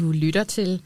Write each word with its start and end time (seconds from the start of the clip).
Du 0.00 0.12
lytter 0.12 0.44
til 0.44 0.82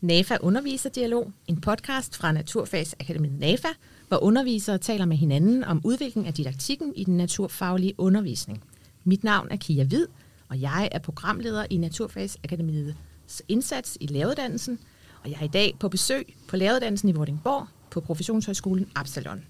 NAFA 0.00 0.36
Underviserdialog, 0.40 1.32
en 1.46 1.60
podcast 1.60 2.16
fra 2.16 2.32
Naturfagsakademiet 2.32 3.38
NAFA, 3.38 3.68
hvor 4.08 4.22
undervisere 4.22 4.78
taler 4.78 5.04
med 5.04 5.16
hinanden 5.16 5.64
om 5.64 5.80
udviklingen 5.84 6.26
af 6.26 6.34
didaktikken 6.34 6.92
i 6.96 7.04
den 7.04 7.16
naturfaglige 7.16 7.94
undervisning. 7.98 8.62
Mit 9.04 9.24
navn 9.24 9.48
er 9.50 9.56
Kia 9.56 9.84
Vid, 9.84 10.06
og 10.48 10.60
jeg 10.60 10.88
er 10.92 10.98
programleder 10.98 11.66
i 11.70 11.76
Naturfagsakademiets 11.76 13.42
indsats 13.48 13.98
i 14.00 14.06
læreruddannelsen, 14.06 14.78
og 15.22 15.30
jeg 15.30 15.36
er 15.40 15.44
i 15.44 15.48
dag 15.48 15.76
på 15.80 15.88
besøg 15.88 16.34
på 16.48 16.56
læreruddannelsen 16.56 17.08
i 17.08 17.12
Vordingborg 17.12 17.66
på 17.90 18.00
Professionshøjskolen 18.00 18.88
Absalon. 18.94 19.44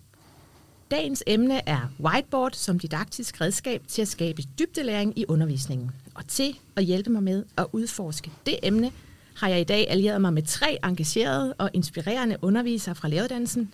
Dagens 0.91 1.23
emne 1.27 1.69
er 1.69 1.81
whiteboard 2.01 2.53
som 2.53 2.79
didaktisk 2.79 3.41
redskab 3.41 3.83
til 3.89 4.03
at 4.03 4.09
skabe 4.09 4.43
dybdelæring 4.59 5.19
i 5.19 5.25
undervisningen. 5.29 5.91
Og 6.15 6.27
til 6.27 6.59
at 6.77 6.85
hjælpe 6.85 7.11
mig 7.11 7.23
med 7.23 7.45
at 7.57 7.67
udforske 7.73 8.31
det 8.47 8.59
emne, 8.63 8.93
har 9.37 9.49
jeg 9.49 9.61
i 9.61 9.65
dag 9.65 9.91
allieret 9.91 10.21
mig 10.21 10.33
med 10.33 10.43
tre 10.43 10.79
engagerede 10.85 11.55
og 11.59 11.71
inspirerende 11.73 12.37
undervisere 12.43 12.95
fra 12.95 13.09
læreruddannelsen. 13.09 13.73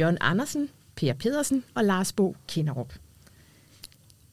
John 0.00 0.16
Andersen, 0.20 0.68
Per 0.96 1.12
Pedersen 1.12 1.64
og 1.74 1.84
Lars 1.84 2.12
Bo 2.12 2.36
Kinderup. 2.48 2.94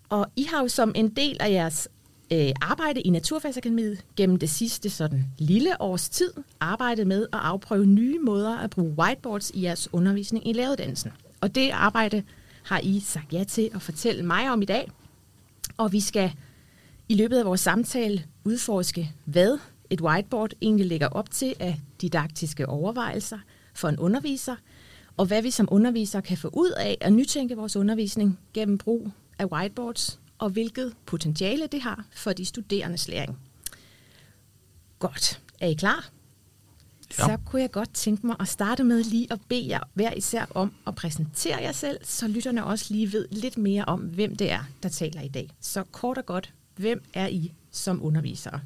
Og 0.10 0.28
I 0.36 0.44
har 0.44 0.62
jo 0.62 0.68
som 0.68 0.92
en 0.96 1.10
del 1.10 1.38
af 1.40 1.52
jeres 1.52 1.88
øh, 2.34 2.52
arbejde 2.62 3.02
i 3.02 3.10
Naturfagsakademiet 3.10 4.06
gennem 4.16 4.40
det 4.40 4.50
sidste 4.50 4.90
sådan 4.90 5.26
lille 5.38 5.82
års 5.82 6.10
tid 6.10 6.34
arbejdet 6.60 7.08
med 7.08 7.22
at 7.34 7.40
afprøve 7.40 7.86
nye 7.86 8.20
måder 8.20 8.58
at 8.58 8.70
bruge 8.70 8.94
whiteboards 8.98 9.52
i 9.54 9.64
jeres 9.64 9.94
undervisning 9.94 10.48
i 10.48 10.54
læreruddannelsen. 10.54 11.12
Og 11.42 11.56
det 11.56 11.70
arbejde 11.70 12.24
har 12.64 12.80
I 12.84 13.00
sagt 13.00 13.34
ja 13.34 13.44
til 13.44 13.70
at 13.76 13.82
fortælle 13.82 14.24
mig 14.26 14.52
om 14.52 14.62
i 14.62 14.66
dag. 14.66 14.92
Og 15.78 15.92
vi 15.92 16.00
skal 16.00 16.32
i 17.10 17.16
løbet 17.16 17.38
af 17.38 17.46
vores 17.46 17.62
samtale 17.62 18.24
udforske, 18.44 19.12
hvad 19.26 19.58
et 19.90 20.02
whiteboard 20.02 20.52
egentlig 20.62 20.86
lægger 20.86 21.08
op 21.08 21.32
til 21.32 21.56
af 21.60 21.80
didaktiske 22.02 22.70
overvejelser 22.70 23.40
for 23.74 23.90
en 23.90 24.00
underviser, 24.00 24.56
og 25.18 25.26
hvad 25.26 25.42
vi 25.42 25.52
som 25.52 25.68
undervisere 25.72 26.22
kan 26.22 26.38
få 26.38 26.50
ud 26.54 26.70
af 26.70 26.98
at 27.02 27.14
nytænke 27.14 27.56
vores 27.56 27.76
undervisning 27.76 28.40
gennem 28.54 28.78
brug 28.78 29.12
af 29.40 29.46
whiteboards, 29.46 30.20
og 30.38 30.50
hvilket 30.50 30.94
potentiale 31.06 31.68
det 31.68 31.82
har 31.82 32.06
for 32.12 32.34
de 32.34 32.46
studerendes 32.46 33.08
læring. 33.08 33.40
Godt. 35.00 35.42
Er 35.60 35.68
I 35.68 35.74
klar? 35.74 36.10
Ja. 37.20 37.26
Så 37.26 37.38
kunne 37.46 37.62
jeg 37.62 37.72
godt 37.72 37.94
tænke 37.94 38.28
mig 38.28 38.36
at 38.40 38.48
starte 38.48 38.84
med 38.84 39.04
lige 39.04 39.28
at 39.34 39.40
bede 39.48 39.70
jer 39.70 39.80
hver 39.94 40.14
især 40.14 40.46
om 40.56 40.74
at 40.88 40.96
præsentere 40.96 41.58
jer 41.62 41.72
selv, 41.72 41.98
så 42.04 42.28
lytterne 42.28 42.66
også 42.66 42.86
lige 42.90 43.14
ved 43.14 43.28
lidt 43.32 43.58
mere 43.58 43.86
om, 43.86 44.00
hvem 44.00 44.36
det 44.36 44.52
er, 44.52 44.64
der 44.84 44.90
taler 44.90 45.22
i 45.22 45.28
dag. 45.28 45.50
Så 45.60 45.84
kort 45.84 46.18
og 46.18 46.26
godt, 46.26 46.54
hvem 46.76 47.04
er 47.14 47.28
I 47.28 47.54
som 47.72 48.04
undervisere? 48.04 48.60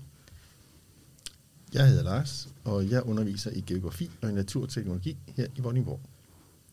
Jeg 1.73 1.87
hedder 1.87 2.03
Lars, 2.03 2.49
og 2.63 2.89
jeg 2.89 3.03
underviser 3.03 3.51
i 3.51 3.63
geografi 3.67 4.09
og 4.21 4.29
i 4.29 4.33
naturteknologi 4.33 5.17
her 5.35 5.47
i 5.55 5.61
Vordingborg. 5.61 5.99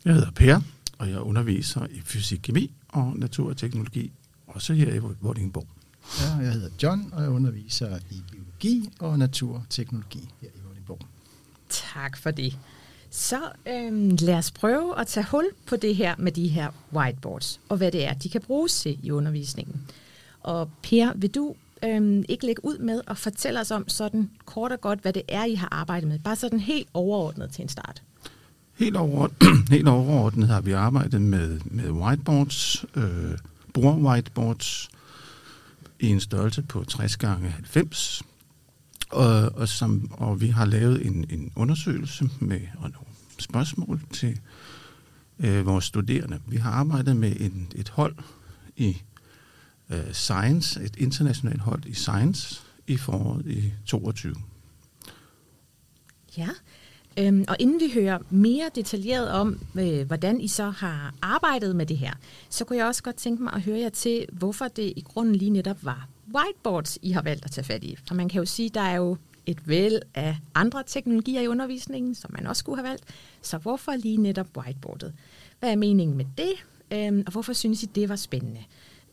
Jeg 0.04 0.14
hedder 0.14 0.30
Per, 0.30 0.60
og 0.98 1.10
jeg 1.10 1.20
underviser 1.20 1.86
i 1.90 2.00
fysik, 2.04 2.40
kemi 2.42 2.72
og 2.88 3.18
naturteknologi, 3.18 4.12
også 4.46 4.72
her 4.72 4.94
i 4.94 4.98
Vordingborg. 5.20 5.66
Ja, 6.20 6.44
jeg 6.44 6.52
hedder 6.52 6.68
John, 6.82 7.08
og 7.12 7.22
jeg 7.22 7.30
underviser 7.30 7.98
i 8.10 8.22
biologi 8.30 8.90
og 8.98 9.18
naturteknologi 9.18 10.28
her 10.40 10.48
i 10.48 10.60
Vordingborg. 10.66 11.00
Tak 11.68 12.16
for 12.16 12.30
det. 12.30 12.58
Så 13.10 13.40
øhm, 13.68 14.16
lad 14.20 14.34
os 14.34 14.50
prøve 14.50 15.00
at 15.00 15.06
tage 15.06 15.26
hul 15.30 15.44
på 15.66 15.76
det 15.76 15.96
her 15.96 16.14
med 16.18 16.32
de 16.32 16.48
her 16.48 16.70
whiteboards, 16.92 17.60
og 17.68 17.76
hvad 17.76 17.92
det 17.92 18.06
er, 18.06 18.14
de 18.14 18.28
kan 18.28 18.40
bruges 18.40 18.80
til 18.80 18.98
i 19.02 19.10
undervisningen. 19.10 19.82
Og 20.40 20.70
Per, 20.82 21.12
vil 21.16 21.30
du 21.30 21.54
øhm, 21.84 22.24
ikke 22.28 22.46
lægge 22.46 22.64
ud 22.64 22.78
med 22.78 23.00
at 23.08 23.18
fortælle 23.18 23.60
os 23.60 23.70
om 23.70 23.88
sådan 23.88 24.30
kort 24.44 24.72
og 24.72 24.80
godt, 24.80 25.00
hvad 25.00 25.12
det 25.12 25.22
er, 25.28 25.44
I 25.44 25.54
har 25.54 25.68
arbejdet 25.70 26.08
med? 26.08 26.18
Bare 26.18 26.36
sådan 26.36 26.60
helt 26.60 26.88
overordnet 26.94 27.52
til 27.52 27.62
en 27.62 27.68
start. 27.68 28.02
Helt, 28.78 28.96
over, 28.96 29.28
helt 29.74 29.88
overordnet 29.88 30.48
har 30.48 30.60
vi 30.60 30.72
arbejdet 30.72 31.22
med, 31.22 31.60
med 31.64 31.90
whiteboards, 31.90 32.84
øh, 32.96 33.38
bord-whiteboards, 33.74 34.90
i 36.00 36.08
en 36.08 36.20
størrelse 36.20 36.62
på 36.62 36.84
60 36.84 37.16
gange 37.16 37.48
90 37.50 38.22
og, 39.10 39.52
og, 39.54 39.68
som, 39.68 40.10
og 40.12 40.40
vi 40.40 40.48
har 40.48 40.64
lavet 40.64 41.06
en, 41.06 41.24
en 41.30 41.52
undersøgelse 41.56 42.30
med 42.40 42.60
og 42.74 42.90
nogle 42.90 43.06
spørgsmål 43.38 44.00
til 44.12 44.38
øh, 45.38 45.66
vores 45.66 45.84
studerende. 45.84 46.40
Vi 46.46 46.56
har 46.56 46.70
arbejdet 46.70 47.16
med 47.16 47.36
en, 47.40 47.68
et 47.74 47.88
hold 47.88 48.16
i 48.76 48.96
øh, 49.90 50.12
Science, 50.12 50.82
et 50.82 50.96
internationalt 50.98 51.60
hold 51.60 51.84
i 51.86 51.94
Science 51.94 52.60
i 52.86 52.96
foråret 52.96 53.46
i 53.46 53.72
22. 53.86 54.34
Ja, 56.36 56.48
øhm, 57.18 57.44
og 57.48 57.56
inden 57.58 57.80
vi 57.80 57.92
hører 57.94 58.18
mere 58.30 58.70
detaljeret 58.74 59.30
om, 59.30 59.60
øh, 59.78 60.06
hvordan 60.06 60.40
I 60.40 60.48
så 60.48 60.70
har 60.70 61.14
arbejdet 61.22 61.76
med 61.76 61.86
det 61.86 61.98
her, 61.98 62.12
så 62.50 62.64
kunne 62.64 62.78
jeg 62.78 62.86
også 62.86 63.02
godt 63.02 63.16
tænke 63.16 63.42
mig 63.42 63.52
at 63.52 63.62
høre 63.62 63.78
jer 63.78 63.88
til, 63.88 64.26
hvorfor 64.32 64.68
det 64.68 64.92
i 64.96 65.00
grunden 65.00 65.36
lige 65.36 65.50
netop 65.50 65.84
var 65.84 66.08
whiteboards, 66.34 66.98
I 67.02 67.10
har 67.10 67.22
valgt 67.22 67.44
at 67.44 67.50
tage 67.50 67.64
fat 67.64 67.84
i. 67.84 67.96
For 68.08 68.14
man 68.14 68.28
kan 68.28 68.38
jo 68.38 68.46
sige, 68.46 68.68
der 68.68 68.80
er 68.80 68.96
jo 68.96 69.16
et 69.46 69.68
væld 69.68 70.00
af 70.14 70.36
andre 70.54 70.82
teknologier 70.86 71.40
i 71.40 71.46
undervisningen, 71.46 72.14
som 72.14 72.30
man 72.34 72.46
også 72.46 72.60
skulle 72.60 72.78
have 72.82 72.88
valgt. 72.88 73.04
Så 73.42 73.58
hvorfor 73.58 73.96
lige 73.96 74.16
netop 74.16 74.46
whiteboardet? 74.56 75.14
Hvad 75.60 75.70
er 75.70 75.76
meningen 75.76 76.16
med 76.16 76.24
det? 76.38 76.52
Øhm, 76.90 77.22
og 77.26 77.32
hvorfor 77.32 77.52
synes 77.52 77.82
I, 77.82 77.86
det 77.86 78.08
var 78.08 78.16
spændende? 78.16 78.60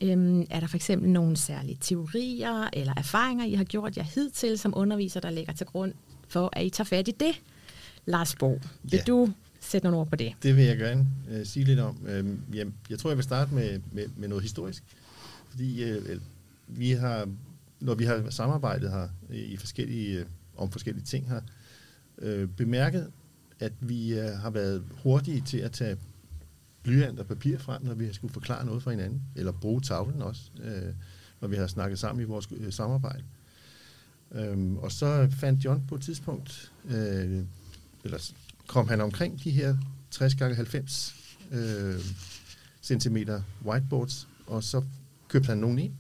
Øhm, 0.02 0.42
er 0.50 0.60
der 0.60 0.68
for 0.68 0.76
eksempel 0.76 1.10
nogle 1.10 1.38
særlige 1.38 1.78
teorier 1.82 2.70
eller 2.74 2.94
erfaringer, 2.98 3.46
I 3.46 3.54
har 3.54 3.64
gjort 3.64 3.98
jer 3.98 4.04
hidtil 4.04 4.58
som 4.58 4.74
underviser, 4.76 5.20
der 5.20 5.30
ligger 5.30 5.54
til 5.54 5.66
grund 5.66 5.94
for, 6.28 6.50
at 6.54 6.66
I 6.66 6.70
tager 6.70 6.86
fat 6.86 7.08
i 7.08 7.12
det? 7.12 7.42
Lars 8.06 8.36
Bo, 8.36 8.60
vil 8.84 8.94
ja. 8.94 9.04
du 9.08 9.34
sætte 9.60 9.86
nogle 9.86 10.00
ord 10.00 10.08
på 10.08 10.16
det? 10.16 10.34
Det 10.44 10.56
vil 10.56 10.64
jeg 10.64 10.78
gerne 10.78 11.08
øh, 11.30 11.46
sige 11.46 11.64
lidt 11.64 11.80
om. 11.80 11.98
Øhm, 12.08 12.42
jeg, 12.54 12.68
jeg 12.90 13.00
tror, 13.00 13.10
jeg 13.10 13.18
vil 13.18 13.24
starte 13.24 13.54
med, 13.54 13.80
med, 13.92 14.06
med 14.18 14.28
noget 14.28 14.42
historisk. 14.42 14.84
Fordi 15.50 15.84
øh, 15.84 16.20
vi 16.68 16.92
har, 16.92 17.30
når 17.80 17.96
vi 17.96 18.06
har 18.06 18.30
samarbejdet 18.30 18.92
her 18.92 19.08
i 19.30 19.58
forskellige, 19.58 20.26
om 20.58 20.72
forskellige 20.72 21.06
ting 21.06 21.30
her, 21.30 21.42
øh, 22.18 22.48
bemærket, 22.48 23.12
at 23.60 23.74
vi 23.80 24.20
øh, 24.20 24.26
har 24.26 24.50
været 24.50 24.84
hurtige 25.04 25.42
til 25.42 25.58
at 25.58 25.72
tage 25.72 25.98
blyant 26.88 27.20
og 27.20 27.28
papir 27.28 27.58
frem, 27.58 27.84
når 27.84 27.94
vi 27.94 28.14
skulle 28.14 28.34
forklare 28.34 28.66
noget 28.66 28.84
for 28.84 28.92
hinanden, 28.92 29.22
eller 29.36 29.52
bruge 29.52 29.82
tavlen 29.82 30.22
også, 30.22 30.42
øh, 30.64 30.94
når 31.42 31.48
vi 31.48 31.56
har 31.56 31.68
snakket 31.68 32.00
sammen 32.00 32.22
i 32.22 32.26
vores 32.26 32.48
øh, 32.52 32.74
samarbejde. 32.74 33.24
Øhm, 34.32 34.78
og 34.78 34.92
så 34.92 35.28
fandt 35.32 35.66
John 35.66 35.84
på 35.88 35.96
et 35.96 36.02
tidspunkt, 36.02 36.72
øh, 36.86 37.44
eller 38.04 38.32
kom 38.68 38.88
han 38.88 39.02
omkring 39.02 39.44
de 39.44 39.52
her 39.52 39.78
60 40.12 40.34
x 40.34 40.38
90 40.40 41.16
øh, 41.52 42.00
cm 42.84 43.18
whiteboards, 43.66 44.28
og 44.48 44.64
så 44.64 44.84
købte 45.28 45.48
han 45.48 45.58
nogen 45.58 45.80
ind, 45.80 45.94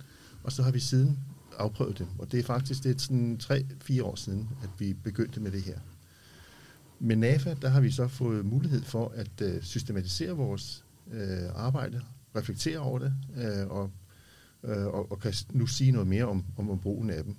og 0.43 0.51
så 0.51 0.63
har 0.63 0.71
vi 0.71 0.79
siden 0.79 1.19
afprøvet 1.57 1.99
dem. 1.99 2.07
Og 2.19 2.31
det 2.31 2.39
er 2.39 2.43
faktisk 2.43 2.83
det 2.83 2.95
er 2.95 2.99
sådan 2.99 3.39
3-4 3.43 4.03
år 4.03 4.15
siden, 4.15 4.49
at 4.63 4.69
vi 4.79 4.93
begyndte 4.93 5.39
med 5.39 5.51
det 5.51 5.61
her. 5.61 5.79
Med 6.99 7.15
NAFA, 7.15 7.55
der 7.61 7.69
har 7.69 7.81
vi 7.81 7.91
så 7.91 8.07
fået 8.07 8.45
mulighed 8.45 8.83
for 8.83 9.13
at 9.15 9.41
øh, 9.41 9.61
systematisere 9.61 10.31
vores 10.31 10.85
øh, 11.11 11.49
arbejde, 11.55 12.01
reflektere 12.35 12.79
over 12.79 12.99
det, 12.99 13.13
øh, 13.37 13.67
og, 13.67 13.91
øh, 14.63 14.85
og, 14.85 15.11
og 15.11 15.19
kan 15.19 15.33
nu 15.51 15.67
sige 15.67 15.91
noget 15.91 16.07
mere 16.07 16.25
om, 16.25 16.45
om, 16.57 16.69
om 16.69 16.79
brugen 16.79 17.09
af 17.09 17.23
dem. 17.23 17.35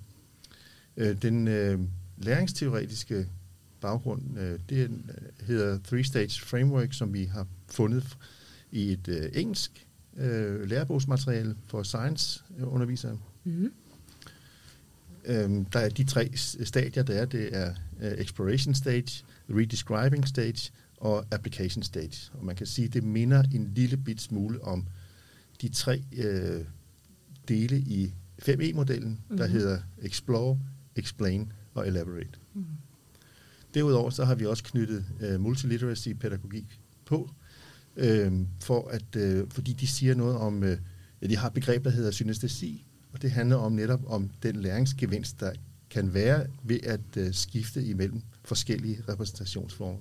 Øh, 0.97 1.21
den 1.21 1.47
øh, 1.47 1.79
læringsteoretiske 2.17 3.27
baggrund, 3.81 4.39
øh, 4.39 4.59
det 4.69 4.77
øh, 4.77 4.89
hedder 5.41 5.79
Three 5.83 6.03
Stage 6.03 6.41
Framework, 6.41 6.93
som 6.93 7.13
vi 7.13 7.25
har 7.25 7.47
fundet 7.67 8.17
i 8.71 8.91
et 8.91 9.07
øh, 9.07 9.29
engelsk 9.33 9.87
øh, 10.17 10.69
lærebogsmateriale 10.69 11.55
for 11.67 11.83
science-undervisere. 11.83 13.19
Mm-hmm. 13.43 13.71
Øhm, 15.29 15.65
der 15.65 15.79
er 15.79 15.89
de 15.89 16.03
tre 16.03 16.31
stadier, 16.63 17.03
der 17.03 17.13
er. 17.13 17.25
Det 17.25 17.55
er 17.57 17.73
uh, 18.01 18.07
exploration 18.07 18.75
stage, 18.75 19.23
redescribing 19.49 20.27
stage 20.27 20.71
og 20.97 21.25
application 21.31 21.83
stage. 21.83 22.31
Og 22.33 22.45
man 22.45 22.55
kan 22.55 22.65
sige, 22.65 22.85
at 22.85 22.93
det 22.93 23.03
minder 23.03 23.43
en 23.53 23.71
lille 23.75 23.97
bit 23.97 24.21
smule 24.21 24.63
om 24.63 24.87
de 25.61 25.69
tre 25.69 26.03
øh, 26.17 26.65
dele 27.47 27.79
i 27.79 28.13
5E-modellen, 28.41 29.09
mm-hmm. 29.09 29.37
der 29.37 29.47
mhm. 29.47 29.53
hedder 29.53 29.79
explore, 30.01 30.59
explain 30.95 31.51
og 31.73 31.87
elaborate. 31.87 32.39
Mm. 32.53 32.65
Derudover 33.73 34.09
så 34.09 34.25
har 34.25 34.35
vi 34.35 34.45
også 34.45 34.63
knyttet 34.63 35.05
øh, 35.21 35.39
multiliteracy-pædagogik 35.39 36.79
på, 37.05 37.29
øh, 37.95 38.33
for 38.61 38.87
at, 38.87 39.15
øh, 39.15 39.47
fordi 39.49 39.73
de 39.73 39.87
siger 39.87 40.15
noget 40.15 40.37
om, 40.37 40.63
øh, 40.63 40.77
ja, 41.21 41.27
de 41.27 41.37
har 41.37 41.47
et 41.47 41.53
begreb, 41.53 41.83
der 41.83 41.89
hedder 41.89 42.11
synestesi, 42.11 42.85
og 43.13 43.21
det 43.21 43.31
handler 43.31 43.55
om 43.55 43.71
netop 43.71 44.01
om 44.07 44.29
den 44.43 44.55
læringsgevinst, 44.55 45.39
der 45.39 45.51
kan 45.89 46.13
være 46.13 46.47
ved 46.63 46.79
at 46.83 47.17
øh, 47.17 47.33
skifte 47.33 47.83
imellem 47.83 48.21
forskellige 48.43 49.03
repræsentationsformer. 49.09 49.99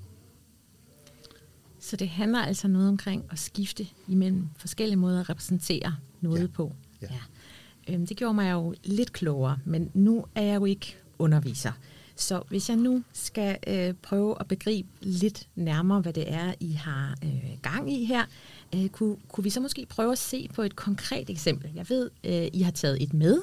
Så 1.80 1.96
det 1.96 2.08
handler 2.08 2.38
altså 2.38 2.68
noget 2.68 2.88
omkring 2.88 3.24
at 3.30 3.38
skifte 3.38 3.86
imellem 4.08 4.48
forskellige 4.56 4.96
måder 4.96 5.20
at 5.20 5.30
repræsentere 5.30 5.96
noget 6.20 6.42
ja. 6.42 6.46
på. 6.46 6.74
Ja. 7.02 7.06
Ja. 7.10 7.94
Øhm, 7.94 8.06
det 8.06 8.16
gjorde 8.16 8.34
mig 8.34 8.52
jo 8.52 8.74
lidt 8.84 9.12
klogere, 9.12 9.58
men 9.64 9.90
nu 9.94 10.24
er 10.34 10.42
jeg 10.42 10.56
jo 10.56 10.64
ikke 10.64 10.96
underviser. 11.18 11.72
Så 12.16 12.42
hvis 12.48 12.68
jeg 12.68 12.76
nu 12.76 13.02
skal 13.12 13.58
øh, 13.66 13.94
prøve 14.02 14.36
at 14.40 14.48
begribe 14.48 14.88
lidt 15.00 15.48
nærmere, 15.56 16.00
hvad 16.00 16.12
det 16.12 16.32
er, 16.32 16.54
I 16.60 16.72
har 16.72 17.18
øh, 17.24 17.58
gang 17.62 17.92
i 17.92 18.04
her, 18.04 18.24
øh, 18.74 18.88
kunne, 18.88 19.16
kunne 19.28 19.44
vi 19.44 19.50
så 19.50 19.60
måske 19.60 19.86
prøve 19.88 20.12
at 20.12 20.18
se 20.18 20.48
på 20.54 20.62
et 20.62 20.76
konkret 20.76 21.30
eksempel? 21.30 21.70
Jeg 21.74 21.88
ved, 21.88 22.10
øh, 22.24 22.48
I 22.52 22.62
har 22.62 22.70
taget 22.70 23.02
et 23.02 23.14
med, 23.14 23.38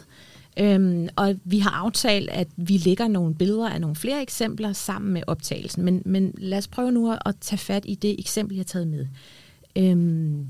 Øhm, 0.59 1.07
og 1.15 1.35
vi 1.43 1.59
har 1.59 1.69
aftalt, 1.69 2.29
at 2.29 2.47
vi 2.55 2.77
lægger 2.77 3.07
nogle 3.07 3.35
billeder 3.35 3.69
af 3.69 3.81
nogle 3.81 3.95
flere 3.95 4.21
eksempler 4.21 4.73
sammen 4.73 5.13
med 5.13 5.21
optagelsen. 5.27 5.85
Men, 5.85 6.01
men 6.05 6.33
lad 6.37 6.57
os 6.57 6.67
prøve 6.67 6.91
nu 6.91 7.11
at 7.11 7.35
tage 7.41 7.59
fat 7.59 7.83
i 7.87 7.95
det 7.95 8.19
eksempel, 8.19 8.55
jeg 8.55 8.59
har 8.59 8.65
taget 8.65 8.87
med. 8.87 9.07
Øhm, 9.75 10.47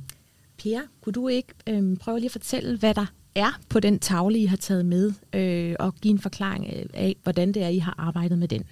Per, 0.63 0.79
kunne 1.01 1.13
du 1.13 1.27
ikke 1.27 1.53
øhm, 1.67 1.97
prøve 1.97 2.19
lige 2.19 2.27
at 2.27 2.31
fortælle, 2.31 2.77
hvad 2.77 2.93
der 2.93 3.05
er 3.35 3.59
på 3.69 3.79
den 3.79 3.99
tavle, 3.99 4.39
I 4.39 4.45
har 4.45 4.57
taget 4.57 4.85
med, 4.85 5.13
øh, 5.33 5.75
og 5.79 5.95
give 5.95 6.11
en 6.11 6.19
forklaring 6.19 6.67
af, 6.93 7.15
hvordan 7.23 7.51
det 7.51 7.63
er, 7.63 7.67
I 7.67 7.77
har 7.77 7.95
arbejdet 7.97 8.37
med 8.37 8.47
den? 8.47 8.63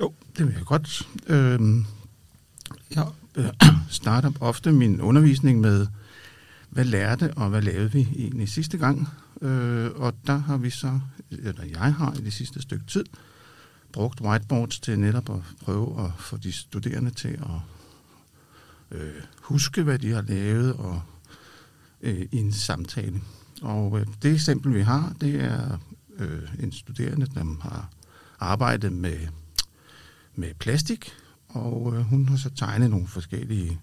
Jo, 0.00 0.12
det 0.38 0.46
vil 0.46 0.54
jeg 0.54 0.64
godt. 0.66 1.08
Øh, 1.26 1.60
jeg 2.94 3.06
øh, 3.36 3.44
starter 3.88 4.30
ofte 4.40 4.72
min 4.72 5.00
undervisning 5.00 5.60
med, 5.60 5.86
hvad 6.70 6.84
lærte 6.84 7.34
og 7.34 7.48
hvad 7.48 7.62
lavede 7.62 7.92
vi 7.92 8.08
egentlig 8.16 8.48
sidste 8.48 8.78
gang? 8.78 9.08
Øh, 9.42 9.90
og 9.94 10.14
der 10.26 10.36
har 10.36 10.56
vi 10.56 10.70
så, 10.70 11.00
eller 11.30 11.64
jeg 11.64 11.94
har 11.94 12.12
i 12.12 12.24
det 12.24 12.32
sidste 12.32 12.62
stykke 12.62 12.84
tid, 12.86 13.04
brugt 13.92 14.20
whiteboards 14.20 14.78
til 14.78 14.98
netop 14.98 15.30
at 15.30 15.40
prøve 15.64 16.04
at 16.04 16.10
få 16.18 16.36
de 16.36 16.52
studerende 16.52 17.10
til 17.10 17.28
at 17.28 17.60
øh, 18.90 19.22
huske, 19.42 19.82
hvad 19.82 19.98
de 19.98 20.12
har 20.12 20.22
lavet 20.22 20.72
og 20.72 21.02
øh, 22.00 22.26
i 22.32 22.36
en 22.36 22.52
samtale. 22.52 23.20
Og 23.62 24.00
øh, 24.00 24.06
det 24.22 24.32
eksempel, 24.32 24.74
vi 24.74 24.82
har, 24.82 25.14
det 25.20 25.34
er 25.34 25.78
øh, 26.18 26.48
en 26.60 26.72
studerende, 26.72 27.26
der 27.26 27.58
har 27.60 27.90
arbejdet 28.40 28.92
med, 28.92 29.18
med 30.34 30.54
plastik, 30.58 31.12
og 31.48 31.94
øh, 31.96 32.00
hun 32.00 32.28
har 32.28 32.36
så 32.36 32.50
tegnet 32.50 32.90
nogle 32.90 33.06
forskellige 33.06 33.80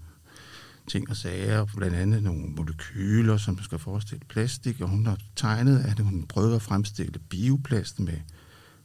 ting 0.88 1.09
og 1.09 1.15
sager, 1.15 1.65
blandt 1.77 1.95
andet 1.95 2.23
nogle 2.23 2.47
molekyler, 2.47 3.38
som 3.38 3.59
skal 3.63 3.79
forestille 3.79 4.25
plastik, 4.27 4.81
og 4.81 4.89
hun 4.89 5.06
har 5.06 5.17
tegnet, 5.35 5.79
at 5.79 6.00
hun 6.00 6.25
prøver 6.29 6.56
at 6.56 6.62
fremstille 6.62 7.19
bioplast 7.29 8.00
med, 8.00 8.17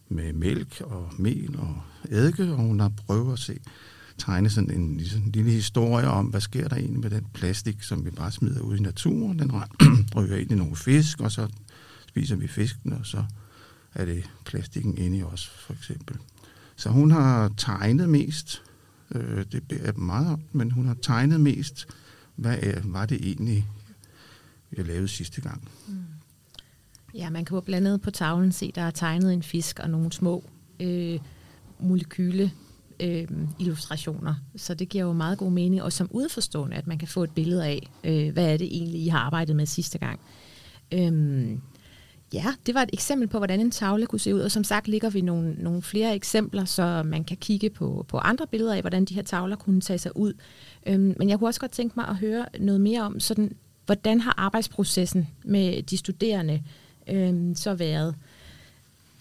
med 0.08 0.32
mælk 0.32 0.80
og 0.80 1.12
mel 1.18 1.56
og 1.58 1.82
eddike, 2.08 2.52
og 2.52 2.56
hun 2.56 2.80
har 2.80 2.92
prøvet 3.06 3.32
at 3.32 3.38
se, 3.38 3.58
tegne 4.18 4.50
sådan 4.50 4.70
en, 4.70 4.96
ligesom, 4.96 5.22
en 5.22 5.32
lille 5.32 5.50
historie 5.50 6.08
om, 6.08 6.26
hvad 6.26 6.40
sker 6.40 6.68
der 6.68 6.76
egentlig 6.76 7.00
med 7.00 7.10
den 7.10 7.26
plastik, 7.32 7.82
som 7.82 8.04
vi 8.04 8.10
bare 8.10 8.32
smider 8.32 8.60
ud 8.60 8.76
i 8.76 8.82
naturen. 8.82 9.38
Den 9.38 9.52
ryger 10.16 10.36
ind 10.36 10.50
i 10.50 10.54
nogle 10.54 10.76
fisk, 10.76 11.20
og 11.20 11.32
så 11.32 11.48
spiser 12.08 12.36
vi 12.36 12.48
fisken, 12.48 12.92
og 12.92 13.06
så 13.06 13.24
er 13.94 14.04
det 14.04 14.30
plastikken 14.44 14.98
inde 14.98 15.18
i 15.18 15.22
os, 15.22 15.48
for 15.48 15.72
eksempel. 15.72 16.16
Så 16.76 16.88
hun 16.88 17.10
har 17.10 17.50
tegnet 17.56 18.08
mest, 18.08 18.62
øh, 19.14 19.44
det 19.52 19.80
er 19.88 19.92
meget 19.92 20.32
om, 20.32 20.40
men 20.52 20.70
hun 20.70 20.86
har 20.86 20.96
tegnet 21.02 21.40
mest, 21.40 21.88
hvad 22.36 22.58
er, 22.62 22.80
var 22.84 23.06
det 23.06 23.18
egentlig, 23.22 23.66
jeg 24.76 24.86
lavede 24.86 25.08
sidste 25.08 25.40
gang. 25.40 25.68
Mm. 25.88 25.94
Ja, 27.14 27.30
man 27.30 27.44
kan 27.44 27.54
jo 27.54 27.60
blandt 27.60 27.86
andet 27.86 28.00
på 28.00 28.10
tavlen 28.10 28.52
se, 28.52 28.72
der 28.74 28.82
er 28.82 28.90
tegnet 28.90 29.32
en 29.32 29.42
fisk 29.42 29.78
og 29.78 29.90
nogle 29.90 30.12
små 30.12 30.44
øh, 30.80 31.20
molekyle 31.80 32.52
øh, 33.00 33.28
illustrationer. 33.58 34.34
Så 34.56 34.74
det 34.74 34.88
giver 34.88 35.04
jo 35.04 35.12
meget 35.12 35.38
god 35.38 35.52
mening, 35.52 35.82
og 35.82 35.92
som 35.92 36.08
udforstående, 36.10 36.76
at 36.76 36.86
man 36.86 36.98
kan 36.98 37.08
få 37.08 37.24
et 37.24 37.30
billede 37.30 37.66
af, 37.66 37.90
øh, 38.04 38.32
hvad 38.32 38.52
er 38.52 38.56
det 38.56 38.76
egentlig, 38.76 39.00
I 39.00 39.08
har 39.08 39.18
arbejdet 39.18 39.56
med 39.56 39.66
sidste 39.66 39.98
gang. 39.98 40.20
Øhm, 40.92 41.60
ja, 42.32 42.54
det 42.66 42.74
var 42.74 42.82
et 42.82 42.90
eksempel 42.92 43.28
på, 43.28 43.38
hvordan 43.38 43.60
en 43.60 43.70
tavle 43.70 44.06
kunne 44.06 44.20
se 44.20 44.34
ud, 44.34 44.40
og 44.40 44.50
som 44.50 44.64
sagt 44.64 44.88
ligger 44.88 45.10
vi 45.10 45.20
nogle, 45.20 45.54
nogle 45.58 45.82
flere 45.82 46.14
eksempler, 46.14 46.64
så 46.64 47.02
man 47.02 47.24
kan 47.24 47.36
kigge 47.36 47.70
på, 47.70 48.04
på 48.08 48.18
andre 48.18 48.46
billeder 48.46 48.74
af, 48.74 48.80
hvordan 48.80 49.04
de 49.04 49.14
her 49.14 49.22
tavler 49.22 49.56
kunne 49.56 49.80
tage 49.80 49.98
sig 49.98 50.16
ud. 50.16 50.32
Øhm, 50.86 51.14
men 51.18 51.28
jeg 51.28 51.38
kunne 51.38 51.48
også 51.48 51.60
godt 51.60 51.72
tænke 51.72 51.94
mig 51.96 52.08
at 52.08 52.16
høre 52.16 52.46
noget 52.60 52.80
mere 52.80 53.02
om, 53.02 53.20
sådan, 53.20 53.52
hvordan 53.86 54.20
har 54.20 54.34
arbejdsprocessen 54.36 55.28
med 55.44 55.82
de 55.82 55.96
studerende 55.96 56.62
øhm, 57.08 57.54
så 57.54 57.74
været? 57.74 58.14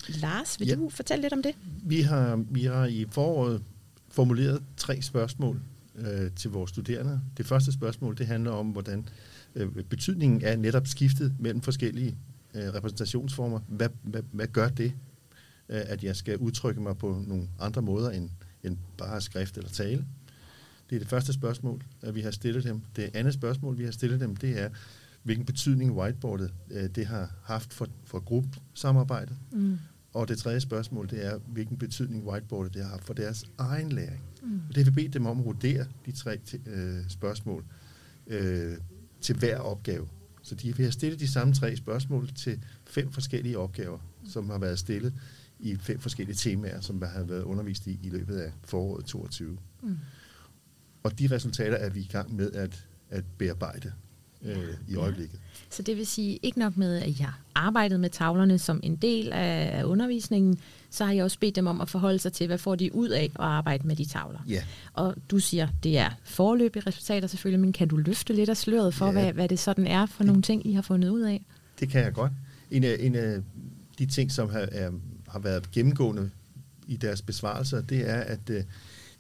Lars, 0.08 0.60
vil 0.60 0.68
ja. 0.68 0.76
du 0.76 0.90
fortælle 0.90 1.22
lidt 1.22 1.34
om 1.34 1.44
det? 1.44 1.56
Vi 1.84 2.02
har, 2.02 2.44
vi 2.52 2.64
har 2.64 2.86
i 2.86 3.06
foråret 3.12 3.62
formuleret 4.10 4.64
tre 4.78 5.02
spørgsmål 5.02 5.62
øh, 5.96 6.32
til 6.36 6.52
vores 6.52 6.70
studerende. 6.70 7.22
Det 7.38 7.46
første 7.46 7.72
spørgsmål, 7.72 8.18
det 8.18 8.28
handler 8.28 8.52
om, 8.52 8.68
hvordan 8.68 9.06
øh, 9.56 9.68
betydningen 9.84 10.42
er 10.44 10.56
netop 10.56 10.88
skiftet 10.88 11.36
mellem 11.40 11.62
forskellige 11.62 12.18
øh, 12.54 12.74
repræsentationsformer. 12.74 13.60
Hvad, 13.68 13.90
hvad, 14.04 14.22
hvad 14.32 14.48
gør 14.48 14.70
det, 14.70 14.94
øh, 15.70 15.82
at 15.86 16.04
jeg 16.04 16.16
skal 16.16 16.38
udtrykke 16.38 16.82
mig 16.82 16.98
på 16.98 17.24
nogle 17.28 17.48
andre 17.60 17.82
måder 17.82 18.10
end, 18.10 18.30
end 18.64 18.78
bare 18.98 19.22
skrift 19.22 19.58
eller 19.58 19.70
tale? 19.70 20.06
Det 20.90 20.96
er 20.96 21.00
det 21.00 21.08
første 21.08 21.34
spørgsmål, 21.34 21.82
at 22.02 22.16
vi 22.16 22.22
har 22.22 22.32
stillet 22.32 22.64
dem. 22.64 22.82
Det 22.96 23.10
andet 23.14 23.34
spørgsmål, 23.34 23.78
vi 23.78 23.84
har 23.84 23.92
stillet 23.92 24.20
dem, 24.20 24.36
det 24.36 24.62
er, 24.62 24.70
hvilken 25.24 25.46
betydning 25.46 25.98
whiteboardet 25.98 26.54
øh, 26.72 26.90
det 26.90 27.06
har 27.06 27.32
haft 27.44 27.74
for, 27.74 27.88
for 28.06 28.20
gruppesamarbejdet. 28.20 29.38
Mm. 29.52 29.78
Og 30.14 30.28
det 30.28 30.38
tredje 30.38 30.60
spørgsmål, 30.60 31.10
det 31.10 31.26
er, 31.26 31.38
hvilken 31.48 31.78
betydning 31.78 32.28
whiteboardet 32.28 32.74
det 32.74 32.84
har 32.84 32.90
haft 32.90 33.04
for 33.04 33.14
deres 33.14 33.46
egen 33.58 33.92
læring. 33.92 34.24
Mm. 34.44 34.62
Og 34.70 34.76
det 34.76 34.84
har 34.84 34.92
vi 34.92 34.96
bedt 34.96 35.14
dem 35.14 35.26
om 35.26 35.40
at 35.40 35.46
vurdere 35.46 35.86
de 36.06 36.12
tre 36.12 36.40
øh, 36.66 37.10
spørgsmål 37.10 37.66
øh, 38.28 38.78
til 39.22 39.36
hver 39.36 39.58
opgave. 39.58 40.08
Så 40.50 40.56
de, 40.56 40.78
vi 40.78 40.84
har 40.84 40.92
stillet 40.92 41.20
de 41.20 41.28
samme 41.28 41.54
tre 41.54 41.76
spørgsmål 41.76 42.30
til 42.36 42.60
fem 42.86 43.12
forskellige 43.12 43.58
opgaver, 43.58 44.00
som 44.26 44.50
har 44.50 44.58
været 44.58 44.80
stillet 44.80 45.14
i 45.60 45.76
fem 45.76 46.00
forskellige 46.00 46.36
temaer, 46.36 46.82
som 46.82 47.02
har 47.02 47.24
været 47.24 47.44
undervist 47.44 47.88
i 47.88 48.00
i 48.04 48.10
løbet 48.10 48.38
af 48.38 48.52
foråret 48.64 49.06
22. 49.06 49.58
Mm. 49.84 49.98
Og 51.04 51.20
de 51.20 51.28
resultater 51.28 51.78
er 51.78 51.90
vi 51.90 52.00
i 52.00 52.10
gang 52.12 52.36
med 52.36 52.52
at, 52.52 52.88
at 53.10 53.24
bearbejde 53.38 53.94
øh, 54.42 54.74
i 54.88 54.96
øjeblikket. 54.96 55.40
Så 55.70 55.82
det 55.82 55.98
vil 55.98 56.08
sige, 56.08 56.40
ikke 56.44 56.60
nok 56.60 56.78
med, 56.78 56.96
at 56.98 57.08
I 57.08 57.12
har 57.12 57.40
arbejdet 57.56 58.00
med 58.00 58.10
tavlerne 58.10 58.60
som 58.60 58.80
en 58.84 58.96
del 58.96 59.32
af 59.34 59.84
undervisningen, 59.84 60.60
så 60.90 61.06
har 61.06 61.14
jeg 61.14 61.24
også 61.24 61.40
bedt 61.40 61.56
dem 61.56 61.68
om 61.68 61.82
at 61.82 61.90
forholde 61.90 62.20
sig 62.20 62.34
til, 62.34 62.48
hvad 62.48 62.58
får 62.58 62.76
de 62.76 62.96
ud 62.96 63.10
af 63.10 63.24
at 63.24 63.32
arbejde 63.36 63.88
med 63.88 63.96
de 63.96 64.06
tavler. 64.06 64.40
Ja. 64.48 64.64
Og 64.94 65.16
du 65.32 65.40
siger, 65.40 65.68
det 65.84 65.98
er 65.98 66.10
forløbige 66.24 66.84
resultater 66.88 67.28
selvfølgelig, 67.28 67.60
men 67.60 67.74
kan 67.74 67.88
du 67.88 67.98
løfte 67.98 68.34
lidt 68.34 68.50
af 68.50 68.58
sløret 68.58 68.94
for, 68.94 69.06
ja. 69.06 69.12
hvad, 69.12 69.34
hvad 69.34 69.50
det 69.50 69.60
sådan 69.60 69.88
er 69.88 70.06
for 70.06 70.24
det, 70.24 70.28
nogle 70.28 70.42
ting, 70.42 70.68
I 70.68 70.74
har 70.74 70.82
fundet 70.82 71.10
ud 71.10 71.22
af? 71.22 71.46
Det 71.80 71.90
kan 71.90 72.02
jeg 72.02 72.14
godt. 72.14 72.32
En 72.72 72.84
af, 72.84 72.96
en 73.00 73.16
af 73.16 73.42
de 74.00 74.06
ting, 74.06 74.32
som 74.32 74.50
har, 74.50 74.68
er, 74.72 74.92
har 75.28 75.40
været 75.40 75.72
gennemgående 75.72 76.30
i 76.88 76.96
deres 76.96 77.22
besvarelser, 77.22 77.82
det 77.82 78.10
er, 78.10 78.20
at 78.20 78.50
uh, 78.50 78.56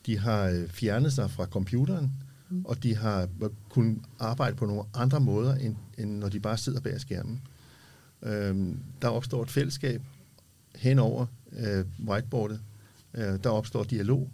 de 0.05 0.19
har 0.19 0.43
øh, 0.43 0.69
fjernet 0.69 1.13
sig 1.13 1.31
fra 1.31 1.45
computeren, 1.45 2.11
mm. 2.49 2.65
og 2.65 2.83
de 2.83 2.95
har 2.95 3.29
kunnet 3.69 3.99
arbejde 4.19 4.55
på 4.55 4.65
nogle 4.65 4.83
andre 4.93 5.19
måder, 5.19 5.55
end, 5.55 5.75
end 5.97 6.17
når 6.17 6.29
de 6.29 6.39
bare 6.39 6.57
sidder 6.57 6.79
bag 6.79 7.01
skærmen. 7.01 7.41
Øhm, 8.21 8.79
der 9.01 9.07
opstår 9.07 9.43
et 9.43 9.51
fællesskab 9.51 10.01
hen 10.75 10.99
over 10.99 11.25
øh, 11.51 11.85
whiteboardet. 12.07 12.61
Øh, 13.13 13.43
der 13.43 13.49
opstår 13.49 13.83
dialog. 13.83 14.31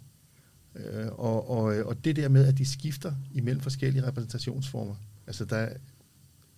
Øh, 0.74 1.06
og, 1.12 1.50
og, 1.50 1.76
øh, 1.76 1.86
og 1.86 2.04
det 2.04 2.16
der 2.16 2.28
med, 2.28 2.46
at 2.46 2.58
de 2.58 2.66
skifter 2.66 3.12
imellem 3.34 3.60
forskellige 3.60 4.06
repræsentationsformer. 4.06 4.94
Altså, 5.26 5.44
der, 5.44 5.68